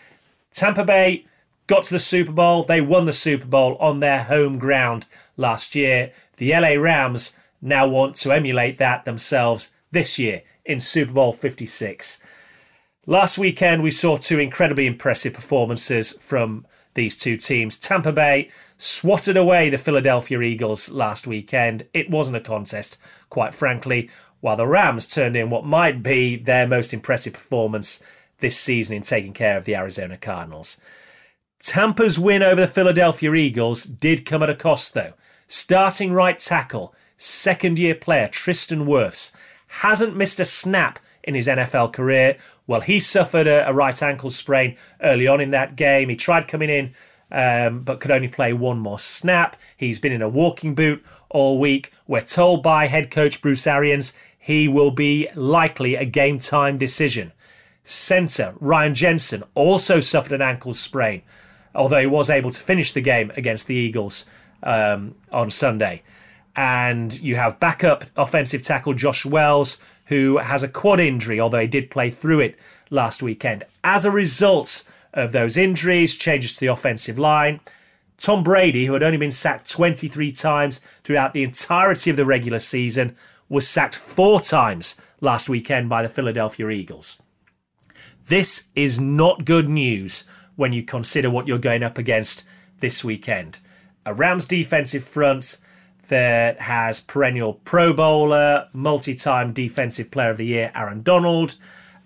Tampa 0.52 0.84
Bay 0.84 1.24
got 1.66 1.84
to 1.84 1.94
the 1.94 2.00
Super 2.00 2.32
Bowl. 2.32 2.62
They 2.64 2.80
won 2.80 3.06
the 3.06 3.12
Super 3.12 3.46
Bowl 3.46 3.76
on 3.80 4.00
their 4.00 4.24
home 4.24 4.58
ground 4.58 5.06
last 5.36 5.74
year. 5.74 6.12
The 6.36 6.52
LA 6.52 6.80
Rams 6.80 7.36
now 7.62 7.86
want 7.86 8.16
to 8.16 8.32
emulate 8.32 8.78
that 8.78 9.04
themselves 9.04 9.74
this 9.90 10.18
year 10.18 10.42
in 10.64 10.80
Super 10.80 11.12
Bowl 11.12 11.32
56. 11.32 12.22
Last 13.06 13.38
weekend, 13.38 13.82
we 13.82 13.90
saw 13.90 14.16
two 14.16 14.38
incredibly 14.38 14.86
impressive 14.86 15.34
performances 15.34 16.12
from 16.20 16.66
these 16.94 17.16
two 17.16 17.36
teams. 17.36 17.78
Tampa 17.78 18.12
Bay 18.12 18.48
swatted 18.78 19.36
away 19.36 19.68
the 19.68 19.78
Philadelphia 19.78 20.40
Eagles 20.40 20.90
last 20.90 21.26
weekend. 21.26 21.86
It 21.92 22.10
wasn't 22.10 22.36
a 22.36 22.40
contest, 22.40 23.00
quite 23.28 23.52
frankly, 23.52 24.08
while 24.44 24.56
the 24.56 24.66
Rams 24.66 25.06
turned 25.06 25.36
in 25.36 25.48
what 25.48 25.64
might 25.64 26.02
be 26.02 26.36
their 26.36 26.68
most 26.68 26.92
impressive 26.92 27.32
performance 27.32 28.04
this 28.40 28.58
season 28.58 28.94
in 28.94 29.02
taking 29.02 29.32
care 29.32 29.56
of 29.56 29.64
the 29.64 29.74
Arizona 29.74 30.18
Cardinals. 30.18 30.78
Tampa's 31.60 32.18
win 32.18 32.42
over 32.42 32.60
the 32.60 32.66
Philadelphia 32.66 33.32
Eagles 33.32 33.84
did 33.84 34.26
come 34.26 34.42
at 34.42 34.50
a 34.50 34.54
cost, 34.54 34.92
though. 34.92 35.14
Starting 35.46 36.12
right 36.12 36.38
tackle, 36.38 36.94
second 37.16 37.78
year 37.78 37.94
player 37.94 38.28
Tristan 38.28 38.80
Wirfs 38.80 39.32
hasn't 39.80 40.14
missed 40.14 40.38
a 40.38 40.44
snap 40.44 40.98
in 41.22 41.34
his 41.34 41.48
NFL 41.48 41.94
career. 41.94 42.36
Well, 42.66 42.82
he 42.82 43.00
suffered 43.00 43.46
a, 43.46 43.66
a 43.66 43.72
right 43.72 44.02
ankle 44.02 44.28
sprain 44.28 44.76
early 45.00 45.26
on 45.26 45.40
in 45.40 45.52
that 45.52 45.74
game. 45.74 46.10
He 46.10 46.16
tried 46.16 46.48
coming 46.48 46.68
in, 46.68 46.92
um, 47.32 47.80
but 47.80 47.98
could 47.98 48.10
only 48.10 48.28
play 48.28 48.52
one 48.52 48.78
more 48.78 48.98
snap. 48.98 49.56
He's 49.74 49.98
been 49.98 50.12
in 50.12 50.20
a 50.20 50.28
walking 50.28 50.74
boot 50.74 51.02
all 51.30 51.58
week. 51.58 51.92
We're 52.06 52.20
told 52.20 52.62
by 52.62 52.88
head 52.88 53.10
coach 53.10 53.40
Bruce 53.40 53.66
Arians 53.66 54.14
he 54.44 54.68
will 54.68 54.90
be 54.90 55.26
likely 55.34 55.94
a 55.94 56.04
game 56.04 56.38
time 56.38 56.76
decision. 56.76 57.32
Centre 57.82 58.52
Ryan 58.60 58.94
Jensen 58.94 59.42
also 59.54 60.00
suffered 60.00 60.32
an 60.32 60.42
ankle 60.42 60.74
sprain, 60.74 61.22
although 61.74 62.00
he 62.00 62.06
was 62.06 62.28
able 62.28 62.50
to 62.50 62.60
finish 62.60 62.92
the 62.92 63.00
game 63.00 63.32
against 63.38 63.68
the 63.68 63.74
Eagles 63.74 64.26
um, 64.62 65.14
on 65.32 65.48
Sunday. 65.48 66.02
And 66.54 67.18
you 67.20 67.36
have 67.36 67.58
backup 67.58 68.04
offensive 68.18 68.60
tackle 68.60 68.92
Josh 68.92 69.24
Wells, 69.24 69.78
who 70.08 70.36
has 70.36 70.62
a 70.62 70.68
quad 70.68 71.00
injury, 71.00 71.40
although 71.40 71.60
he 71.60 71.66
did 71.66 71.90
play 71.90 72.10
through 72.10 72.40
it 72.40 72.58
last 72.90 73.22
weekend. 73.22 73.64
As 73.82 74.04
a 74.04 74.10
result 74.10 74.86
of 75.14 75.32
those 75.32 75.56
injuries, 75.56 76.16
changes 76.16 76.52
to 76.52 76.60
the 76.60 76.66
offensive 76.66 77.18
line, 77.18 77.60
Tom 78.18 78.42
Brady, 78.42 78.84
who 78.84 78.92
had 78.92 79.02
only 79.02 79.16
been 79.16 79.32
sacked 79.32 79.70
23 79.70 80.30
times 80.32 80.80
throughout 81.02 81.32
the 81.32 81.42
entirety 81.42 82.10
of 82.10 82.16
the 82.16 82.26
regular 82.26 82.58
season, 82.58 83.16
was 83.48 83.68
sacked 83.68 83.96
four 83.96 84.40
times 84.40 85.00
last 85.20 85.48
weekend 85.48 85.88
by 85.88 86.02
the 86.02 86.08
Philadelphia 86.08 86.68
Eagles. 86.70 87.22
This 88.26 88.68
is 88.74 88.98
not 88.98 89.44
good 89.44 89.68
news 89.68 90.24
when 90.56 90.72
you 90.72 90.82
consider 90.82 91.30
what 91.30 91.46
you're 91.46 91.58
going 91.58 91.82
up 91.82 91.98
against 91.98 92.44
this 92.80 93.04
weekend. 93.04 93.58
A 94.06 94.14
Rams 94.14 94.46
defensive 94.46 95.04
front 95.04 95.58
that 96.08 96.60
has 96.62 97.00
perennial 97.00 97.54
Pro 97.54 97.92
Bowler, 97.92 98.68
multi 98.72 99.14
time 99.14 99.52
Defensive 99.52 100.10
Player 100.10 100.30
of 100.30 100.36
the 100.36 100.46
Year 100.46 100.70
Aaron 100.74 101.02
Donald, 101.02 101.56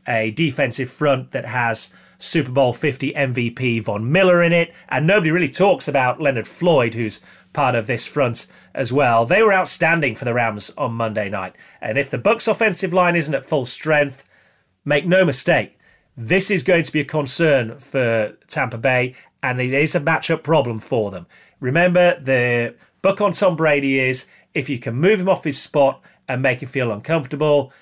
a 0.06 0.30
defensive 0.30 0.90
front 0.90 1.32
that 1.32 1.44
has 1.44 1.94
Super 2.18 2.50
Bowl 2.50 2.72
50 2.72 3.12
MVP 3.12 3.82
Von 3.84 4.10
Miller 4.10 4.42
in 4.42 4.52
it, 4.52 4.74
and 4.88 5.06
nobody 5.06 5.30
really 5.30 5.48
talks 5.48 5.86
about 5.86 6.20
Leonard 6.20 6.48
Floyd, 6.48 6.94
who's 6.94 7.20
part 7.58 7.74
of 7.74 7.88
this 7.88 8.06
front 8.06 8.46
as 8.72 8.92
well. 8.92 9.24
They 9.24 9.42
were 9.42 9.52
outstanding 9.52 10.14
for 10.14 10.24
the 10.24 10.32
Rams 10.32 10.72
on 10.78 10.92
Monday 10.92 11.28
night. 11.28 11.56
And 11.80 11.98
if 11.98 12.08
the 12.08 12.16
Bucs 12.16 12.46
offensive 12.46 12.92
line 12.92 13.16
isn't 13.16 13.34
at 13.34 13.44
full 13.44 13.66
strength, 13.66 14.24
make 14.84 15.08
no 15.08 15.24
mistake, 15.24 15.76
this 16.16 16.52
is 16.52 16.62
going 16.62 16.84
to 16.84 16.92
be 16.92 17.00
a 17.00 17.04
concern 17.04 17.80
for 17.80 18.36
Tampa 18.46 18.78
Bay, 18.78 19.16
and 19.42 19.60
it 19.60 19.72
is 19.72 19.96
a 19.96 20.00
matchup 20.00 20.44
problem 20.44 20.78
for 20.78 21.10
them. 21.10 21.26
Remember, 21.58 22.16
the 22.20 22.76
book 23.02 23.20
on 23.20 23.32
Tom 23.32 23.56
Brady 23.56 23.98
is 23.98 24.28
if 24.54 24.70
you 24.70 24.78
can 24.78 24.94
move 24.94 25.18
him 25.18 25.28
off 25.28 25.42
his 25.42 25.60
spot 25.60 26.00
and 26.28 26.40
make 26.40 26.62
him 26.62 26.68
feel 26.68 26.92
uncomfortable, 26.92 27.72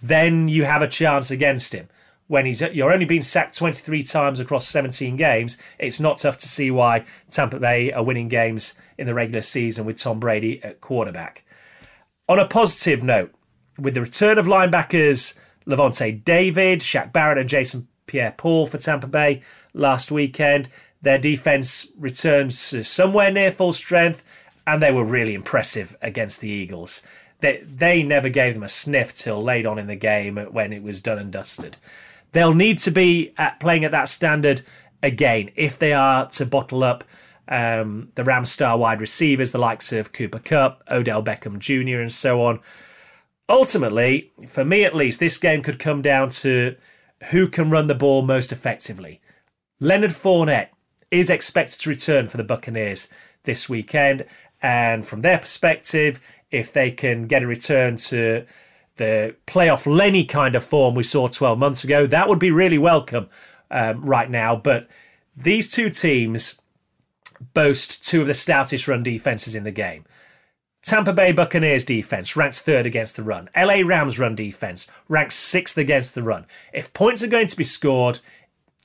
then 0.00 0.46
you 0.46 0.66
have 0.66 0.82
a 0.82 0.88
chance 0.88 1.32
against 1.32 1.72
him. 1.72 1.88
When 2.28 2.46
he's 2.46 2.60
you're 2.60 2.92
only 2.92 3.04
being 3.04 3.22
sacked 3.22 3.56
23 3.56 4.02
times 4.02 4.40
across 4.40 4.66
17 4.66 5.16
games, 5.16 5.58
it's 5.78 6.00
not 6.00 6.18
tough 6.18 6.38
to 6.38 6.48
see 6.48 6.70
why 6.70 7.04
Tampa 7.30 7.60
Bay 7.60 7.92
are 7.92 8.02
winning 8.02 8.28
games 8.28 8.78
in 8.98 9.06
the 9.06 9.14
regular 9.14 9.42
season 9.42 9.84
with 9.84 9.96
Tom 9.96 10.18
Brady 10.18 10.62
at 10.64 10.80
quarterback. 10.80 11.44
On 12.28 12.38
a 12.38 12.46
positive 12.46 13.04
note, 13.04 13.32
with 13.78 13.94
the 13.94 14.00
return 14.00 14.38
of 14.38 14.46
linebackers 14.46 15.38
Lavonte 15.66 16.24
David, 16.24 16.80
Shaq 16.80 17.12
Barrett, 17.12 17.38
and 17.38 17.48
Jason 17.48 17.88
Pierre 18.06 18.34
Paul 18.36 18.66
for 18.66 18.78
Tampa 18.78 19.06
Bay 19.06 19.42
last 19.72 20.10
weekend, 20.10 20.68
their 21.02 21.18
defense 21.18 21.90
returns 21.98 22.70
to 22.70 22.82
somewhere 22.82 23.30
near 23.30 23.50
full 23.50 23.72
strength 23.72 24.24
and 24.66 24.82
they 24.82 24.92
were 24.92 25.04
really 25.04 25.34
impressive 25.34 25.96
against 26.02 26.40
the 26.40 26.48
Eagles. 26.48 27.06
They 27.40 27.58
they 27.58 28.02
never 28.02 28.28
gave 28.28 28.54
them 28.54 28.62
a 28.62 28.68
sniff 28.68 29.14
till 29.14 29.42
late 29.42 29.66
on 29.66 29.78
in 29.78 29.86
the 29.86 29.96
game 29.96 30.36
when 30.36 30.72
it 30.72 30.82
was 30.82 31.00
done 31.00 31.18
and 31.18 31.30
dusted. 31.30 31.76
They'll 32.32 32.54
need 32.54 32.78
to 32.80 32.90
be 32.90 33.32
at 33.38 33.60
playing 33.60 33.84
at 33.84 33.92
that 33.92 34.08
standard 34.08 34.62
again 35.02 35.50
if 35.56 35.78
they 35.78 35.92
are 35.92 36.26
to 36.26 36.46
bottle 36.46 36.82
up 36.82 37.04
um, 37.48 38.10
the 38.14 38.24
Rams 38.24 38.50
star 38.50 38.76
wide 38.76 39.00
receivers, 39.00 39.52
the 39.52 39.58
likes 39.58 39.92
of 39.92 40.12
Cooper 40.12 40.38
Kupp, 40.38 40.82
Odell 40.90 41.22
Beckham 41.22 41.58
Jr., 41.58 42.00
and 42.00 42.12
so 42.12 42.42
on. 42.42 42.60
Ultimately, 43.48 44.32
for 44.48 44.64
me 44.64 44.84
at 44.84 44.96
least, 44.96 45.20
this 45.20 45.38
game 45.38 45.62
could 45.62 45.78
come 45.78 46.02
down 46.02 46.30
to 46.30 46.74
who 47.30 47.48
can 47.48 47.70
run 47.70 47.86
the 47.86 47.94
ball 47.94 48.22
most 48.22 48.50
effectively. 48.50 49.20
Leonard 49.78 50.10
Fournette 50.10 50.68
is 51.10 51.30
expected 51.30 51.80
to 51.80 51.90
return 51.90 52.26
for 52.26 52.36
the 52.36 52.44
Buccaneers 52.44 53.08
this 53.44 53.68
weekend, 53.68 54.24
and 54.60 55.06
from 55.06 55.20
their 55.20 55.38
perspective, 55.38 56.18
if 56.50 56.72
they 56.72 56.90
can 56.90 57.26
get 57.26 57.42
a 57.42 57.46
return 57.46 57.96
to 57.96 58.44
the 58.96 59.36
playoff 59.46 59.86
Lenny 59.86 60.24
kind 60.24 60.54
of 60.54 60.64
form 60.64 60.94
we 60.94 61.02
saw 61.02 61.28
12 61.28 61.58
months 61.58 61.84
ago, 61.84 62.06
that 62.06 62.28
would 62.28 62.38
be 62.38 62.50
really 62.50 62.78
welcome 62.78 63.28
um, 63.70 64.04
right 64.04 64.30
now, 64.30 64.56
but 64.56 64.88
these 65.36 65.68
two 65.70 65.90
teams 65.90 66.60
boast 67.52 68.04
two 68.06 68.22
of 68.22 68.26
the 68.26 68.32
stoutest 68.32 68.88
run 68.88 69.02
defenses 69.02 69.54
in 69.54 69.64
the 69.64 69.70
game. 69.70 70.04
Tampa 70.82 71.12
Bay 71.12 71.32
Buccaneers 71.32 71.84
defense 71.84 72.36
ranks 72.36 72.62
third 72.62 72.86
against 72.86 73.16
the 73.16 73.22
run. 73.22 73.48
LA 73.56 73.82
Rams 73.84 74.18
run 74.18 74.34
defense 74.34 74.88
ranks 75.08 75.34
sixth 75.34 75.76
against 75.76 76.14
the 76.14 76.22
run. 76.22 76.46
If 76.72 76.92
points 76.92 77.22
are 77.24 77.28
going 77.28 77.48
to 77.48 77.56
be 77.56 77.64
scored, 77.64 78.20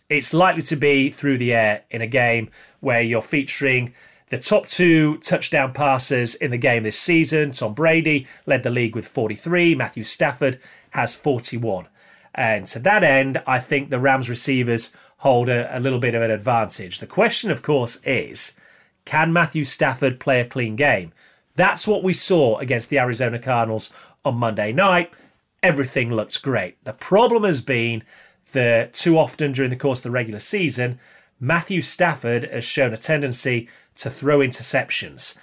it's 0.10 0.34
likely 0.34 0.64
to 0.64 0.76
be 0.76 1.12
through 1.12 1.38
the 1.38 1.54
air 1.54 1.84
in 1.92 2.02
a 2.02 2.08
game 2.08 2.50
where 2.80 3.02
you're 3.02 3.22
featuring 3.22 3.94
the 4.32 4.38
top 4.38 4.66
two 4.66 5.18
touchdown 5.18 5.74
passers 5.74 6.36
in 6.36 6.52
the 6.52 6.58
game 6.58 6.84
this 6.84 6.98
season. 6.98 7.52
Tom 7.52 7.74
Brady 7.74 8.26
led 8.46 8.64
the 8.64 8.70
league 8.70 8.96
with 8.96 9.06
43, 9.06 9.76
Matthew 9.76 10.06
Stafford 10.06 10.58
has 10.92 11.14
41. 11.14 11.88
And 12.34 12.66
to 12.68 12.80
that 12.80 13.04
end, 13.04 13.44
I 13.46 13.60
think 13.60 13.90
the 13.90 14.00
Rams 14.00 14.30
receivers 14.30 14.96
hold 15.18 15.50
a, 15.50 15.78
a 15.78 15.82
little 15.82 16.00
bit 16.00 16.16
of 16.16 16.22
an 16.22 16.32
advantage. 16.32 17.00
The 17.00 17.08
question, 17.08 17.52
of 17.52 17.62
course, 17.62 18.02
is 18.06 18.54
can 19.04 19.34
Matthew 19.34 19.66
Stafford 19.66 20.18
play 20.18 20.40
a 20.40 20.46
clean 20.46 20.78
game? 20.78 21.12
That's 21.56 21.86
what 21.86 22.02
we 22.02 22.14
saw 22.14 22.58
against 22.60 22.90
the 22.90 23.00
Arizona 23.00 23.38
Cardinals 23.38 23.92
on 24.24 24.36
Monday 24.38 24.72
night. 24.72 25.14
Everything 25.62 26.10
looks 26.10 26.38
great. 26.38 26.82
The 26.86 26.94
problem 26.94 27.44
has 27.44 27.60
been 27.60 28.04
that 28.54 28.94
too 28.94 29.18
often 29.18 29.52
during 29.52 29.72
the 29.72 29.76
course 29.76 30.00
of 30.00 30.04
the 30.04 30.12
regular 30.12 30.40
season, 30.40 31.00
Matthew 31.44 31.82
Stafford 31.82 32.44
has 32.46 32.64
shown 32.64 32.94
a 32.94 32.98
tendency 32.98 33.68
to 34.02 34.10
throw 34.10 34.40
interceptions, 34.40 35.38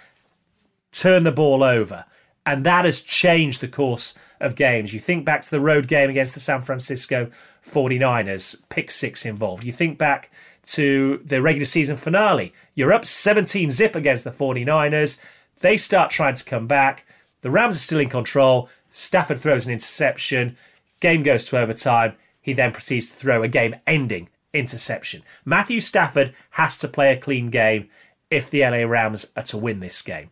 turn 0.93 1.25
the 1.25 1.33
ball 1.33 1.63
over, 1.63 2.05
and 2.45 2.65
that 2.65 2.85
has 2.85 3.01
changed 3.01 3.61
the 3.61 3.69
course 3.69 4.19
of 4.41 4.57
games. 4.57 4.95
You 4.95 5.01
think 5.01 5.25
back 5.25 5.43
to 5.43 5.51
the 5.51 5.61
road 5.61 5.87
game 5.87 6.09
against 6.09 6.35
the 6.35 6.41
San 6.41 6.61
Francisco 6.63 7.31
49ers, 7.65 8.57
pick 8.69 8.91
six 8.91 9.27
involved. 9.27 9.65
You 9.65 9.73
think 9.73 9.99
back 9.99 10.31
to 10.69 11.21
the 11.25 11.43
regular 11.43 11.67
season 11.67 11.97
finale. 11.97 12.53
You're 12.75 12.93
up 12.93 13.05
17 13.05 13.71
zip 13.71 13.95
against 13.95 14.25
the 14.25 14.31
49ers. 14.31 15.21
They 15.61 15.77
start 15.77 16.11
trying 16.11 16.35
to 16.35 16.45
come 16.45 16.67
back. 16.67 17.05
The 17.43 17.51
Rams 17.51 17.77
are 17.77 17.81
still 17.81 18.01
in 18.01 18.09
control. 18.09 18.69
Stafford 18.89 19.39
throws 19.39 19.67
an 19.67 19.73
interception. 19.73 20.57
Game 21.01 21.23
goes 21.23 21.49
to 21.49 21.59
overtime. 21.59 22.15
He 22.41 22.55
then 22.55 22.73
proceeds 22.73 23.11
to 23.11 23.17
throw 23.17 23.43
a 23.43 23.49
game 23.49 23.77
ending 23.87 24.29
interception. 24.53 25.23
Matthew 25.45 25.81
Stafford 25.81 26.35
has 26.53 26.79
to 26.79 26.89
play 26.89 27.13
a 27.13 27.17
clean 27.17 27.51
game 27.51 27.89
if 28.31 28.51
the 28.51 28.63
LA 28.63 28.87
Rams 28.87 29.33
are 29.37 29.43
to 29.45 29.59
win 29.59 29.81
this 29.81 30.03
game. 30.03 30.31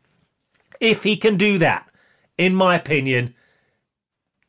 If 0.81 1.03
he 1.05 1.17
can 1.17 1.37
do 1.37 1.59
that, 1.59 1.89
in 2.37 2.55
my 2.55 2.77
opinion, 2.77 3.35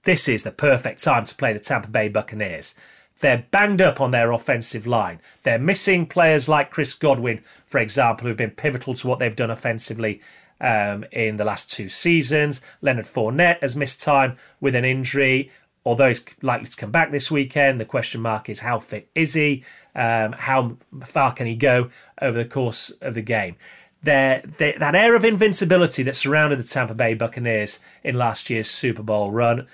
this 0.04 0.28
is 0.28 0.44
the 0.44 0.52
perfect 0.52 1.04
time 1.04 1.24
to 1.24 1.36
play 1.36 1.54
the 1.54 1.60
Tampa 1.60 1.90
Bay 1.90 2.10
Buccaneers. 2.10 2.76
They're 3.20 3.46
banged 3.50 3.82
up 3.82 4.00
on 4.00 4.12
their 4.12 4.32
offensive 4.32 4.86
line. 4.86 5.20
They're 5.44 5.60
missing 5.60 6.06
players 6.06 6.48
like 6.48 6.70
Chris 6.70 6.94
Godwin, 6.94 7.42
for 7.66 7.80
example, 7.80 8.28
who've 8.28 8.38
been 8.38 8.52
pivotal 8.52 8.94
to 8.94 9.08
what 9.08 9.20
they've 9.20 9.36
done 9.36 9.50
offensively 9.50 10.22
um, 10.62 11.06
in 11.12 11.38
the 11.38 11.46
last 11.46 11.72
two 11.72 11.90
seasons. 11.90 12.62
Leonard 12.82 13.06
Fournette 13.06 13.62
has 13.62 13.76
missed 13.76 14.02
time 14.04 14.36
with 14.62 14.76
an 14.76 14.86
injury, 14.86 15.52
although 15.88 16.10
he's 16.10 16.26
likely 16.42 16.68
to 16.68 16.76
come 16.76 16.92
back 16.92 17.12
this 17.12 17.32
weekend. 17.32 17.80
The 17.80 17.86
question 17.86 18.20
mark 18.20 18.50
is 18.50 18.60
how 18.60 18.78
fit 18.78 19.10
is 19.16 19.34
he? 19.36 19.64
Um, 19.96 20.34
how 20.34 20.76
far 21.06 21.32
can 21.32 21.48
he 21.48 21.56
go 21.56 21.90
over 22.22 22.38
the 22.38 22.50
course 22.50 22.92
of 23.02 23.14
the 23.14 23.22
game? 23.22 23.56
There, 24.04 24.42
that 24.58 24.96
air 24.96 25.16
of 25.16 25.24
invincibility 25.24 26.04
that 26.04 26.16
surrounded 26.16 26.60
the 26.60 26.64
Tampa 26.64 26.94
Bay 26.94 27.14
Buccaneers 27.14 27.80
in 28.04 28.16
last 28.16 28.50
year's 28.50 28.70
Super 28.70 29.02
Bowl 29.02 29.32
run 29.32 29.66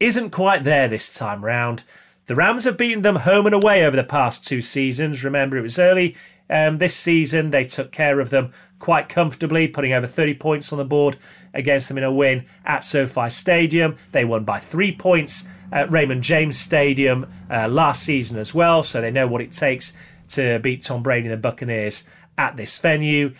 isn't 0.00 0.30
quite 0.30 0.64
there 0.64 0.88
this 0.88 1.16
time 1.16 1.44
round. 1.44 1.84
The 2.26 2.34
Rams 2.34 2.64
have 2.64 2.76
beaten 2.76 3.02
them 3.02 3.16
home 3.16 3.46
and 3.46 3.54
away 3.54 3.86
over 3.86 3.94
the 3.94 4.04
past 4.04 4.44
two 4.44 4.60
seasons. 4.60 5.22
Remember, 5.22 5.56
it 5.56 5.62
was 5.62 5.78
early 5.78 6.16
um, 6.50 6.78
this 6.78 6.96
season. 6.96 7.50
They 7.50 7.64
took 7.64 7.92
care 7.92 8.20
of 8.20 8.30
them 8.30 8.52
quite 8.78 9.08
comfortably, 9.08 9.68
putting 9.68 9.92
over 9.92 10.06
30 10.06 10.34
points 10.34 10.72
on 10.72 10.78
the 10.78 10.84
board 10.84 11.16
against 11.54 11.88
them 11.88 11.98
in 11.98 12.04
a 12.04 12.12
win 12.12 12.44
at 12.64 12.84
SoFi 12.84 13.28
Stadium. 13.30 13.96
They 14.12 14.24
won 14.24 14.44
by 14.44 14.58
three 14.58 14.92
points 14.92 15.46
at 15.72 15.90
Raymond 15.90 16.22
James 16.22 16.58
Stadium 16.58 17.26
uh, 17.50 17.68
last 17.68 18.02
season 18.02 18.38
as 18.38 18.54
well, 18.54 18.82
so 18.82 19.00
they 19.00 19.10
know 19.10 19.26
what 19.26 19.40
it 19.40 19.52
takes 19.52 19.92
to 20.28 20.58
beat 20.58 20.82
Tom 20.82 21.02
Brady 21.02 21.28
and 21.28 21.32
the 21.32 21.36
Buccaneers 21.36 22.08
at 22.36 22.56
this 22.56 22.78
venue. 22.78 23.32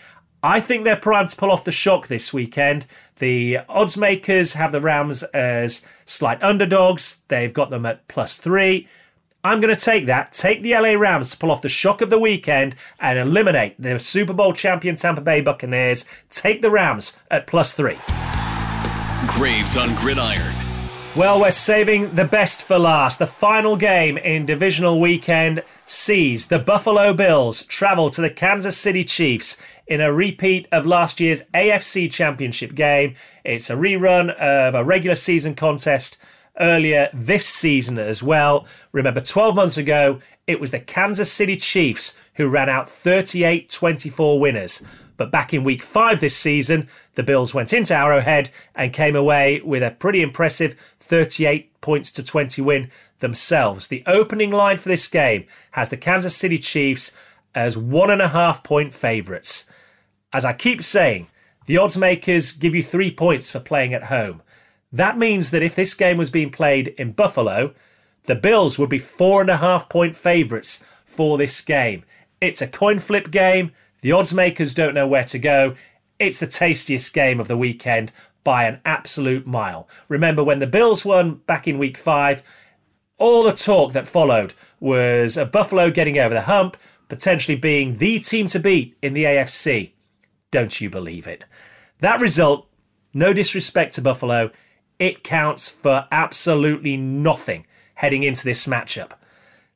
I 0.43 0.59
think 0.59 0.83
they're 0.83 0.95
primed 0.95 1.29
to 1.31 1.35
pull 1.35 1.51
off 1.51 1.65
the 1.65 1.71
shock 1.71 2.07
this 2.07 2.31
weekend. 2.31 2.85
The 3.17 3.59
odds 3.67 3.97
makers 3.97 4.53
have 4.53 4.71
the 4.71 4.81
Rams 4.81 5.23
as 5.23 5.85
slight 6.05 6.41
underdogs. 6.43 7.23
They've 7.27 7.53
got 7.53 7.69
them 7.69 7.85
at 7.85 8.07
plus 8.07 8.37
three. 8.37 8.87
I'm 9.43 9.61
going 9.61 9.73
to 9.73 9.81
take 9.81 10.07
that, 10.07 10.33
take 10.33 10.63
the 10.63 10.73
LA 10.73 10.93
Rams 10.93 11.31
to 11.31 11.37
pull 11.37 11.51
off 11.51 11.61
the 11.61 11.69
shock 11.69 12.01
of 12.01 12.09
the 12.09 12.19
weekend 12.19 12.75
and 12.99 13.19
eliminate 13.19 13.75
the 13.79 13.99
Super 13.99 14.33
Bowl 14.33 14.51
champion 14.51 14.95
Tampa 14.95 15.21
Bay 15.21 15.41
Buccaneers. 15.41 16.05
Take 16.29 16.61
the 16.61 16.71
Rams 16.71 17.21
at 17.29 17.47
plus 17.47 17.73
three. 17.73 17.97
Graves 19.27 19.77
on 19.77 19.93
Gridiron. 19.95 20.53
Well, 21.15 21.39
we're 21.39 21.51
saving 21.51 22.13
the 22.13 22.25
best 22.25 22.63
for 22.63 22.77
last. 22.77 23.17
The 23.17 23.25
final 23.25 23.75
game 23.75 24.17
in 24.17 24.45
divisional 24.45 24.99
weekend 24.99 25.63
sees 25.85 26.47
the 26.47 26.59
Buffalo 26.59 27.11
Bills 27.11 27.63
travel 27.63 28.11
to 28.11 28.21
the 28.21 28.29
Kansas 28.29 28.77
City 28.77 29.03
Chiefs 29.03 29.57
in 29.87 29.99
a 29.99 30.13
repeat 30.13 30.67
of 30.71 30.85
last 30.85 31.19
year's 31.19 31.43
AFC 31.55 32.11
Championship 32.11 32.75
game. 32.75 33.15
It's 33.43 33.69
a 33.69 33.75
rerun 33.75 34.29
of 34.35 34.75
a 34.75 34.83
regular 34.83 35.15
season 35.15 35.55
contest 35.55 36.17
earlier 36.59 37.09
this 37.13 37.47
season 37.47 37.97
as 37.99 38.21
well. 38.23 38.65
Remember, 38.91 39.21
12 39.21 39.55
months 39.55 39.77
ago, 39.77 40.19
it 40.45 40.59
was 40.59 40.71
the 40.71 40.79
Kansas 40.79 41.31
City 41.31 41.55
Chiefs 41.55 42.17
who 42.35 42.49
ran 42.49 42.69
out 42.69 42.89
38 42.89 43.69
24 43.69 44.39
winners. 44.39 44.83
But 45.17 45.31
back 45.31 45.53
in 45.53 45.63
week 45.63 45.81
five 45.81 46.19
this 46.19 46.35
season, 46.35 46.87
the 47.15 47.23
Bills 47.23 47.53
went 47.53 47.73
into 47.73 47.95
Arrowhead 47.95 48.51
and 48.75 48.93
came 48.93 49.15
away 49.15 49.61
with 49.61 49.81
a 49.81 49.91
pretty 49.91 50.21
impressive 50.21 50.79
38 50.99 51.81
points 51.81 52.11
to 52.11 52.23
20 52.23 52.61
win 52.61 52.89
themselves. 53.19 53.87
The 53.87 54.03
opening 54.05 54.51
line 54.51 54.77
for 54.77 54.89
this 54.89 55.07
game 55.07 55.45
has 55.71 55.89
the 55.89 55.97
Kansas 55.97 56.35
City 56.35 56.59
Chiefs 56.59 57.17
as 57.55 57.77
one 57.77 58.11
and 58.11 58.21
a 58.21 58.27
half 58.27 58.63
point 58.63 58.93
favourites. 58.93 59.65
As 60.31 60.45
I 60.45 60.53
keep 60.53 60.83
saying, 60.83 61.27
the 61.65 61.77
odds 61.77 61.97
makers 61.97 62.53
give 62.53 62.75
you 62.75 62.83
three 62.83 63.11
points 63.11 63.49
for 63.49 63.59
playing 63.59 63.93
at 63.93 64.05
home. 64.05 64.41
That 64.91 65.17
means 65.17 65.51
that 65.51 65.63
if 65.63 65.75
this 65.75 65.93
game 65.93 66.17
was 66.17 66.29
being 66.29 66.49
played 66.49 66.89
in 66.89 67.11
Buffalo, 67.11 67.73
the 68.23 68.35
Bills 68.35 68.77
would 68.77 68.89
be 68.89 68.99
four 68.99 69.41
and 69.41 69.49
a 69.49 69.57
half 69.57 69.89
point 69.89 70.15
favourites 70.15 70.83
for 71.05 71.37
this 71.37 71.61
game. 71.61 72.03
It's 72.39 72.61
a 72.61 72.67
coin 72.67 72.99
flip 72.99 73.31
game. 73.31 73.71
The 74.01 74.11
odds 74.11 74.33
makers 74.33 74.73
don't 74.73 74.93
know 74.93 75.07
where 75.07 75.23
to 75.25 75.39
go. 75.39 75.75
It's 76.19 76.39
the 76.39 76.47
tastiest 76.47 77.13
game 77.13 77.39
of 77.39 77.47
the 77.47 77.57
weekend 77.57 78.11
by 78.43 78.65
an 78.65 78.79
absolute 78.85 79.45
mile. 79.45 79.89
Remember 80.07 80.43
when 80.43 80.59
the 80.59 80.67
Bills 80.67 81.03
won 81.03 81.35
back 81.47 81.67
in 81.67 81.77
week 81.77 81.97
five, 81.97 82.41
all 83.17 83.43
the 83.43 83.51
talk 83.51 83.93
that 83.93 84.07
followed 84.07 84.53
was 84.79 85.37
of 85.37 85.51
Buffalo 85.51 85.89
getting 85.89 86.17
over 86.17 86.33
the 86.33 86.41
hump, 86.41 86.77
potentially 87.09 87.57
being 87.57 87.97
the 87.97 88.19
team 88.19 88.47
to 88.47 88.59
beat 88.59 88.95
in 89.01 89.13
the 89.13 89.25
AFC. 89.25 89.91
Don't 90.51 90.79
you 90.79 90.89
believe 90.89 91.27
it? 91.27 91.43
That 91.99 92.21
result, 92.21 92.69
no 93.13 93.33
disrespect 93.33 93.95
to 93.95 94.01
Buffalo, 94.01 94.51
it 94.99 95.23
counts 95.23 95.69
for 95.69 96.07
absolutely 96.11 96.97
nothing 96.97 97.65
heading 97.95 98.23
into 98.23 98.43
this 98.43 98.67
matchup. 98.67 99.11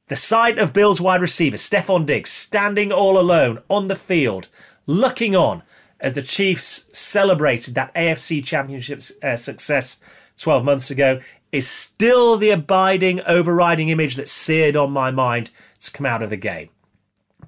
The 0.08 0.16
sight 0.16 0.58
of 0.58 0.74
Bills 0.74 1.00
wide 1.00 1.22
receiver 1.22 1.58
Stefon 1.58 2.06
Diggs 2.06 2.32
standing 2.32 2.92
all 2.92 3.18
alone 3.18 3.60
on 3.70 3.88
the 3.88 3.96
field, 3.96 4.50
looking 4.86 5.36
on 5.36 5.64
as 6.00 6.16
the 6.16 6.22
Chiefs 6.22 6.90
celebrated 6.92 7.76
that 7.76 7.94
AFC 7.94 8.44
Championship 8.44 9.00
uh, 9.24 9.36
success 9.36 10.02
12 10.38 10.66
months 10.66 10.90
ago, 10.92 11.20
is 11.52 11.68
still 11.68 12.38
the 12.38 12.50
abiding, 12.50 13.22
overriding 13.22 13.90
image 13.90 14.16
that's 14.16 14.32
seared 14.32 14.76
on 14.76 14.92
my 14.92 15.12
mind 15.12 15.52
to 15.80 15.92
come 15.92 16.06
out 16.06 16.24
of 16.24 16.30
the 16.30 16.38
game. 16.38 16.70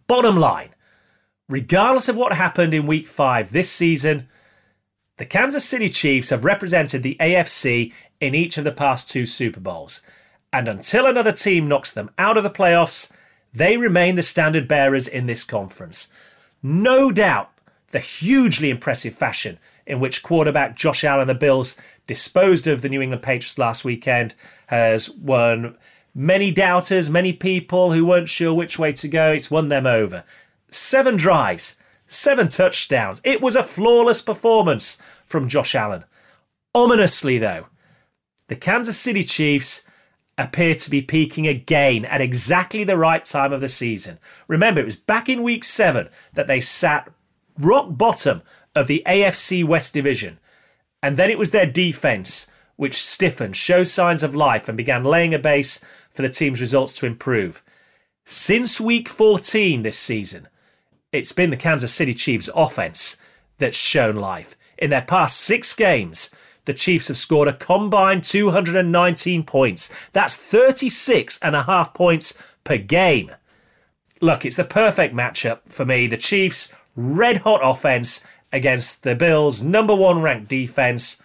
Bottom 0.07 0.35
line, 0.35 0.69
regardless 1.49 2.09
of 2.09 2.17
what 2.17 2.33
happened 2.33 2.73
in 2.73 2.85
week 2.85 3.07
five 3.07 3.51
this 3.51 3.71
season, 3.71 4.27
the 5.17 5.25
Kansas 5.25 5.65
City 5.65 5.89
Chiefs 5.89 6.29
have 6.29 6.45
represented 6.45 7.03
the 7.03 7.17
AFC 7.19 7.93
in 8.19 8.33
each 8.33 8.57
of 8.57 8.63
the 8.63 8.71
past 8.71 9.09
two 9.09 9.25
Super 9.25 9.59
Bowls, 9.59 10.01
and 10.51 10.67
until 10.67 11.05
another 11.05 11.31
team 11.31 11.67
knocks 11.67 11.91
them 11.91 12.09
out 12.17 12.37
of 12.37 12.43
the 12.43 12.49
playoffs, 12.49 13.11
they 13.53 13.77
remain 13.77 14.15
the 14.15 14.23
standard 14.23 14.67
bearers 14.67 15.07
in 15.07 15.25
this 15.27 15.43
conference. 15.43 16.11
No 16.61 17.11
doubt 17.11 17.51
the 17.89 17.99
hugely 17.99 18.69
impressive 18.69 19.13
fashion 19.13 19.59
in 19.85 19.99
which 19.99 20.23
quarterback 20.23 20.75
Josh 20.75 21.03
Allen, 21.03 21.21
and 21.21 21.29
the 21.29 21.35
Bills, 21.35 21.77
disposed 22.07 22.67
of 22.67 22.81
the 22.81 22.89
New 22.89 23.01
England 23.01 23.21
Patriots 23.21 23.57
last 23.57 23.85
weekend 23.85 24.33
has 24.67 25.09
won 25.09 25.77
many 26.15 26.51
doubters, 26.51 27.09
many 27.09 27.33
people 27.33 27.91
who 27.91 28.05
weren't 28.05 28.29
sure 28.29 28.53
which 28.53 28.79
way 28.79 28.91
to 28.93 29.07
go. 29.07 29.31
It's 29.31 29.51
won 29.51 29.67
them 29.67 29.85
over. 29.85 30.23
Seven 30.69 31.17
drives, 31.17 31.75
seven 32.07 32.47
touchdowns. 32.47 33.21
It 33.23 33.41
was 33.41 33.55
a 33.55 33.63
flawless 33.63 34.21
performance 34.21 35.01
from 35.25 35.47
Josh 35.47 35.75
Allen. 35.75 36.03
Ominously, 36.75 37.37
though, 37.37 37.67
the 38.47 38.55
Kansas 38.55 38.99
City 38.99 39.23
Chiefs 39.23 39.85
appear 40.37 40.73
to 40.75 40.89
be 40.89 41.01
peaking 41.01 41.47
again 41.47 42.05
at 42.05 42.21
exactly 42.21 42.83
the 42.83 42.97
right 42.97 43.23
time 43.23 43.53
of 43.53 43.61
the 43.61 43.67
season. 43.67 44.17
Remember, 44.47 44.81
it 44.81 44.85
was 44.85 44.95
back 44.95 45.29
in 45.29 45.43
week 45.43 45.63
seven 45.63 46.09
that 46.33 46.47
they 46.47 46.59
sat 46.59 47.11
rock 47.59 47.87
bottom 47.89 48.41
of 48.75 48.87
the 48.87 49.03
AFC 49.05 49.63
West 49.63 49.93
Division. 49.93 50.39
And 51.01 51.17
then 51.17 51.29
it 51.29 51.37
was 51.37 51.51
their 51.51 51.65
defense 51.65 52.47
which 52.75 53.01
stiffened, 53.01 53.55
showed 53.55 53.83
signs 53.83 54.23
of 54.23 54.33
life, 54.33 54.67
and 54.67 54.75
began 54.75 55.03
laying 55.03 55.33
a 55.33 55.39
base 55.39 55.79
for 56.09 56.23
the 56.23 56.29
team's 56.29 56.59
results 56.59 56.93
to 56.93 57.05
improve. 57.05 57.63
Since 58.25 58.81
week 58.81 59.07
14 59.07 59.83
this 59.83 59.97
season, 59.97 60.47
it's 61.13 61.31
been 61.31 61.51
the 61.51 61.57
Kansas 61.57 61.93
City 61.93 62.13
Chiefs 62.13 62.49
offense 62.53 63.17
that's 63.59 63.77
shown 63.77 64.15
life. 64.15 64.55
In 64.77 64.89
their 64.89 65.03
past 65.03 65.39
six 65.39 65.73
games, 65.73 66.31
the 66.65 66.73
Chiefs 66.73 67.07
have 67.07 67.17
scored 67.17 67.47
a 67.47 67.53
combined 67.53 68.23
219 68.23 69.43
points. 69.43 70.09
That's 70.11 70.35
36 70.35 71.39
and 71.41 71.55
a 71.55 71.63
half 71.63 71.93
points 71.93 72.55
per 72.63 72.77
game. 72.77 73.31
Look, 74.21 74.43
it's 74.43 74.55
the 74.55 74.63
perfect 74.63 75.13
matchup 75.13 75.59
for 75.65 75.85
me. 75.85 76.07
The 76.07 76.17
Chiefs' 76.17 76.73
red 76.95 77.37
hot 77.37 77.61
offense 77.63 78.25
against 78.51 79.03
the 79.03 79.15
Bills' 79.15 79.61
number 79.61 79.95
one 79.95 80.21
ranked 80.21 80.49
defense. 80.49 81.21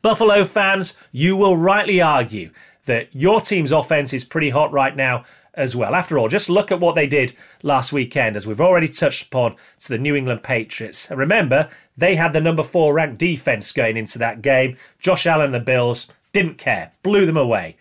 Buffalo 0.00 0.44
fans, 0.44 0.96
you 1.12 1.36
will 1.36 1.56
rightly 1.56 2.00
argue 2.00 2.50
that 2.86 3.14
your 3.14 3.40
team's 3.40 3.72
offense 3.72 4.12
is 4.12 4.24
pretty 4.24 4.50
hot 4.50 4.72
right 4.72 4.96
now 4.96 5.24
as 5.56 5.74
well. 5.74 5.94
After 5.94 6.18
all, 6.18 6.28
just 6.28 6.50
look 6.50 6.70
at 6.70 6.80
what 6.80 6.94
they 6.94 7.06
did 7.06 7.34
last 7.62 7.92
weekend, 7.92 8.36
as 8.36 8.46
we've 8.46 8.60
already 8.60 8.88
touched 8.88 9.26
upon, 9.26 9.56
to 9.78 9.88
the 9.88 9.98
New 9.98 10.14
England 10.14 10.42
Patriots. 10.42 11.10
And 11.10 11.18
remember, 11.18 11.68
they 11.96 12.16
had 12.16 12.32
the 12.32 12.40
number 12.40 12.62
four 12.62 12.94
ranked 12.94 13.18
defense 13.18 13.72
going 13.72 13.96
into 13.96 14.18
that 14.18 14.42
game. 14.42 14.76
Josh 15.00 15.26
Allen 15.26 15.46
and 15.46 15.54
the 15.54 15.60
Bills 15.60 16.12
didn't 16.32 16.58
care, 16.58 16.92
blew 17.02 17.24
them 17.24 17.36
away. 17.36 17.76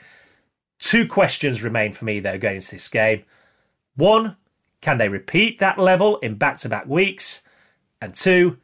Two 0.79 1.07
questions 1.07 1.63
remain 1.63 1.91
for 1.91 2.05
me, 2.05 2.19
though, 2.19 2.37
going 2.37 2.55
into 2.55 2.71
this 2.71 2.87
game. 2.87 3.23
One, 3.95 4.37
can 4.81 4.97
they 4.97 5.09
repeat 5.09 5.59
that 5.59 5.77
level 5.77 6.17
in 6.17 6.35
back 6.35 6.57
to 6.59 6.69
back 6.69 6.85
weeks? 6.85 7.43
And 8.01 8.13
two, 8.13 8.59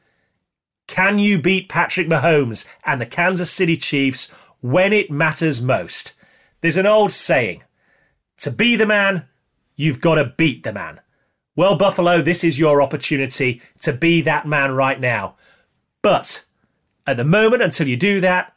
can 0.87 1.19
you 1.19 1.41
beat 1.41 1.69
Patrick 1.69 2.07
Mahomes 2.07 2.67
and 2.85 3.01
the 3.01 3.05
Kansas 3.05 3.49
City 3.49 3.75
Chiefs 3.77 4.29
when 4.59 4.93
it 4.93 5.09
matters 5.09 5.61
most? 5.61 6.13
There's 6.59 6.77
an 6.77 6.85
old 6.85 7.11
saying 7.11 7.63
to 8.41 8.51
be 8.51 8.75
the 8.75 8.85
man, 8.85 9.25
you've 9.75 10.01
got 10.01 10.15
to 10.15 10.33
beat 10.37 10.63
the 10.63 10.73
man. 10.73 10.99
Well, 11.55 11.77
Buffalo, 11.77 12.21
this 12.21 12.43
is 12.43 12.59
your 12.59 12.81
opportunity 12.81 13.61
to 13.81 13.93
be 13.93 14.21
that 14.21 14.47
man 14.47 14.71
right 14.71 14.99
now. 14.99 15.35
But 16.01 16.45
at 17.05 17.17
the 17.17 17.23
moment, 17.23 17.61
until 17.61 17.87
you 17.87 17.97
do 17.97 18.19
that, 18.21 18.53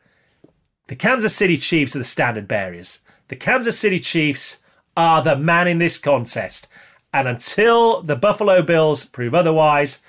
the 0.86 0.96
Kansas 0.96 1.34
City 1.34 1.56
Chiefs 1.56 1.94
are 1.94 1.98
the 1.98 2.04
standard 2.04 2.48
bearers. 2.48 3.00
The 3.28 3.36
Kansas 3.36 3.78
City 3.78 3.98
Chiefs 3.98 4.62
are 4.96 5.22
the 5.22 5.36
man 5.36 5.66
in 5.66 5.78
this 5.78 5.98
contest. 5.98 6.68
And 7.12 7.28
until 7.28 8.02
the 8.02 8.16
Buffalo 8.16 8.62
Bills 8.62 9.04
prove 9.04 9.34
otherwise, 9.34 10.02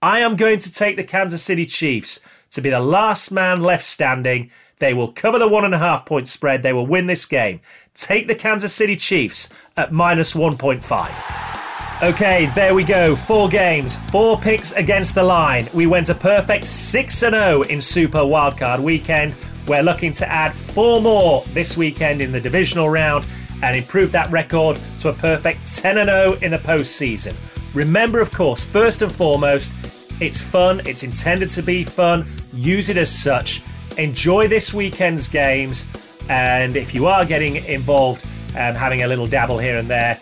I 0.00 0.20
am 0.20 0.36
going 0.36 0.58
to 0.58 0.72
take 0.72 0.96
the 0.96 1.04
Kansas 1.04 1.42
City 1.42 1.64
Chiefs 1.64 2.20
to 2.50 2.60
be 2.60 2.70
the 2.70 2.80
last 2.80 3.30
man 3.30 3.62
left 3.62 3.84
standing 3.84 4.50
they 4.82 4.92
will 4.92 5.12
cover 5.12 5.38
the 5.38 5.46
one 5.46 5.64
and 5.64 5.74
a 5.74 5.78
half 5.78 6.04
point 6.04 6.26
spread. 6.26 6.64
They 6.64 6.72
will 6.72 6.88
win 6.88 7.06
this 7.06 7.24
game. 7.24 7.60
Take 7.94 8.26
the 8.26 8.34
Kansas 8.34 8.74
City 8.74 8.96
Chiefs 8.96 9.48
at 9.76 9.92
minus 9.92 10.34
1.5. 10.34 12.02
Okay, 12.02 12.46
there 12.56 12.74
we 12.74 12.82
go. 12.82 13.14
Four 13.14 13.48
games, 13.48 13.94
four 14.10 14.36
picks 14.36 14.72
against 14.72 15.14
the 15.14 15.22
line. 15.22 15.68
We 15.72 15.86
went 15.86 16.08
a 16.08 16.16
perfect 16.16 16.66
6 16.66 17.14
0 17.16 17.62
in 17.62 17.80
Super 17.80 18.18
Wildcard 18.18 18.80
weekend. 18.80 19.36
We're 19.68 19.84
looking 19.84 20.10
to 20.14 20.28
add 20.28 20.52
four 20.52 21.00
more 21.00 21.44
this 21.50 21.76
weekend 21.76 22.20
in 22.20 22.32
the 22.32 22.40
divisional 22.40 22.90
round 22.90 23.24
and 23.62 23.76
improve 23.76 24.10
that 24.10 24.32
record 24.32 24.80
to 24.98 25.10
a 25.10 25.12
perfect 25.12 25.72
10 25.76 25.94
0 25.94 26.38
in 26.42 26.50
the 26.50 26.58
postseason. 26.58 27.36
Remember, 27.72 28.20
of 28.20 28.32
course, 28.32 28.64
first 28.64 29.00
and 29.00 29.12
foremost, 29.12 29.76
it's 30.20 30.42
fun, 30.42 30.84
it's 30.84 31.04
intended 31.04 31.50
to 31.50 31.62
be 31.62 31.84
fun. 31.84 32.26
Use 32.52 32.88
it 32.88 32.96
as 32.96 33.16
such 33.16 33.62
enjoy 33.98 34.48
this 34.48 34.74
weekend's 34.74 35.28
games. 35.28 35.86
And 36.28 36.76
if 36.76 36.94
you 36.94 37.06
are 37.06 37.24
getting 37.24 37.56
involved 37.66 38.26
and 38.56 38.76
having 38.76 39.02
a 39.02 39.06
little 39.06 39.26
dabble 39.26 39.58
here 39.58 39.78
and 39.78 39.88
there, 39.88 40.20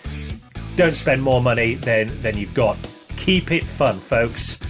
don't 0.77 0.95
spend 0.97 1.23
more 1.23 1.43
money 1.43 1.75
than, 1.75 2.23
than 2.23 2.39
you've 2.39 2.55
got. 2.55 2.79
Keep 3.17 3.51
it 3.53 3.65
fun, 3.65 3.97
folks. 3.97 4.61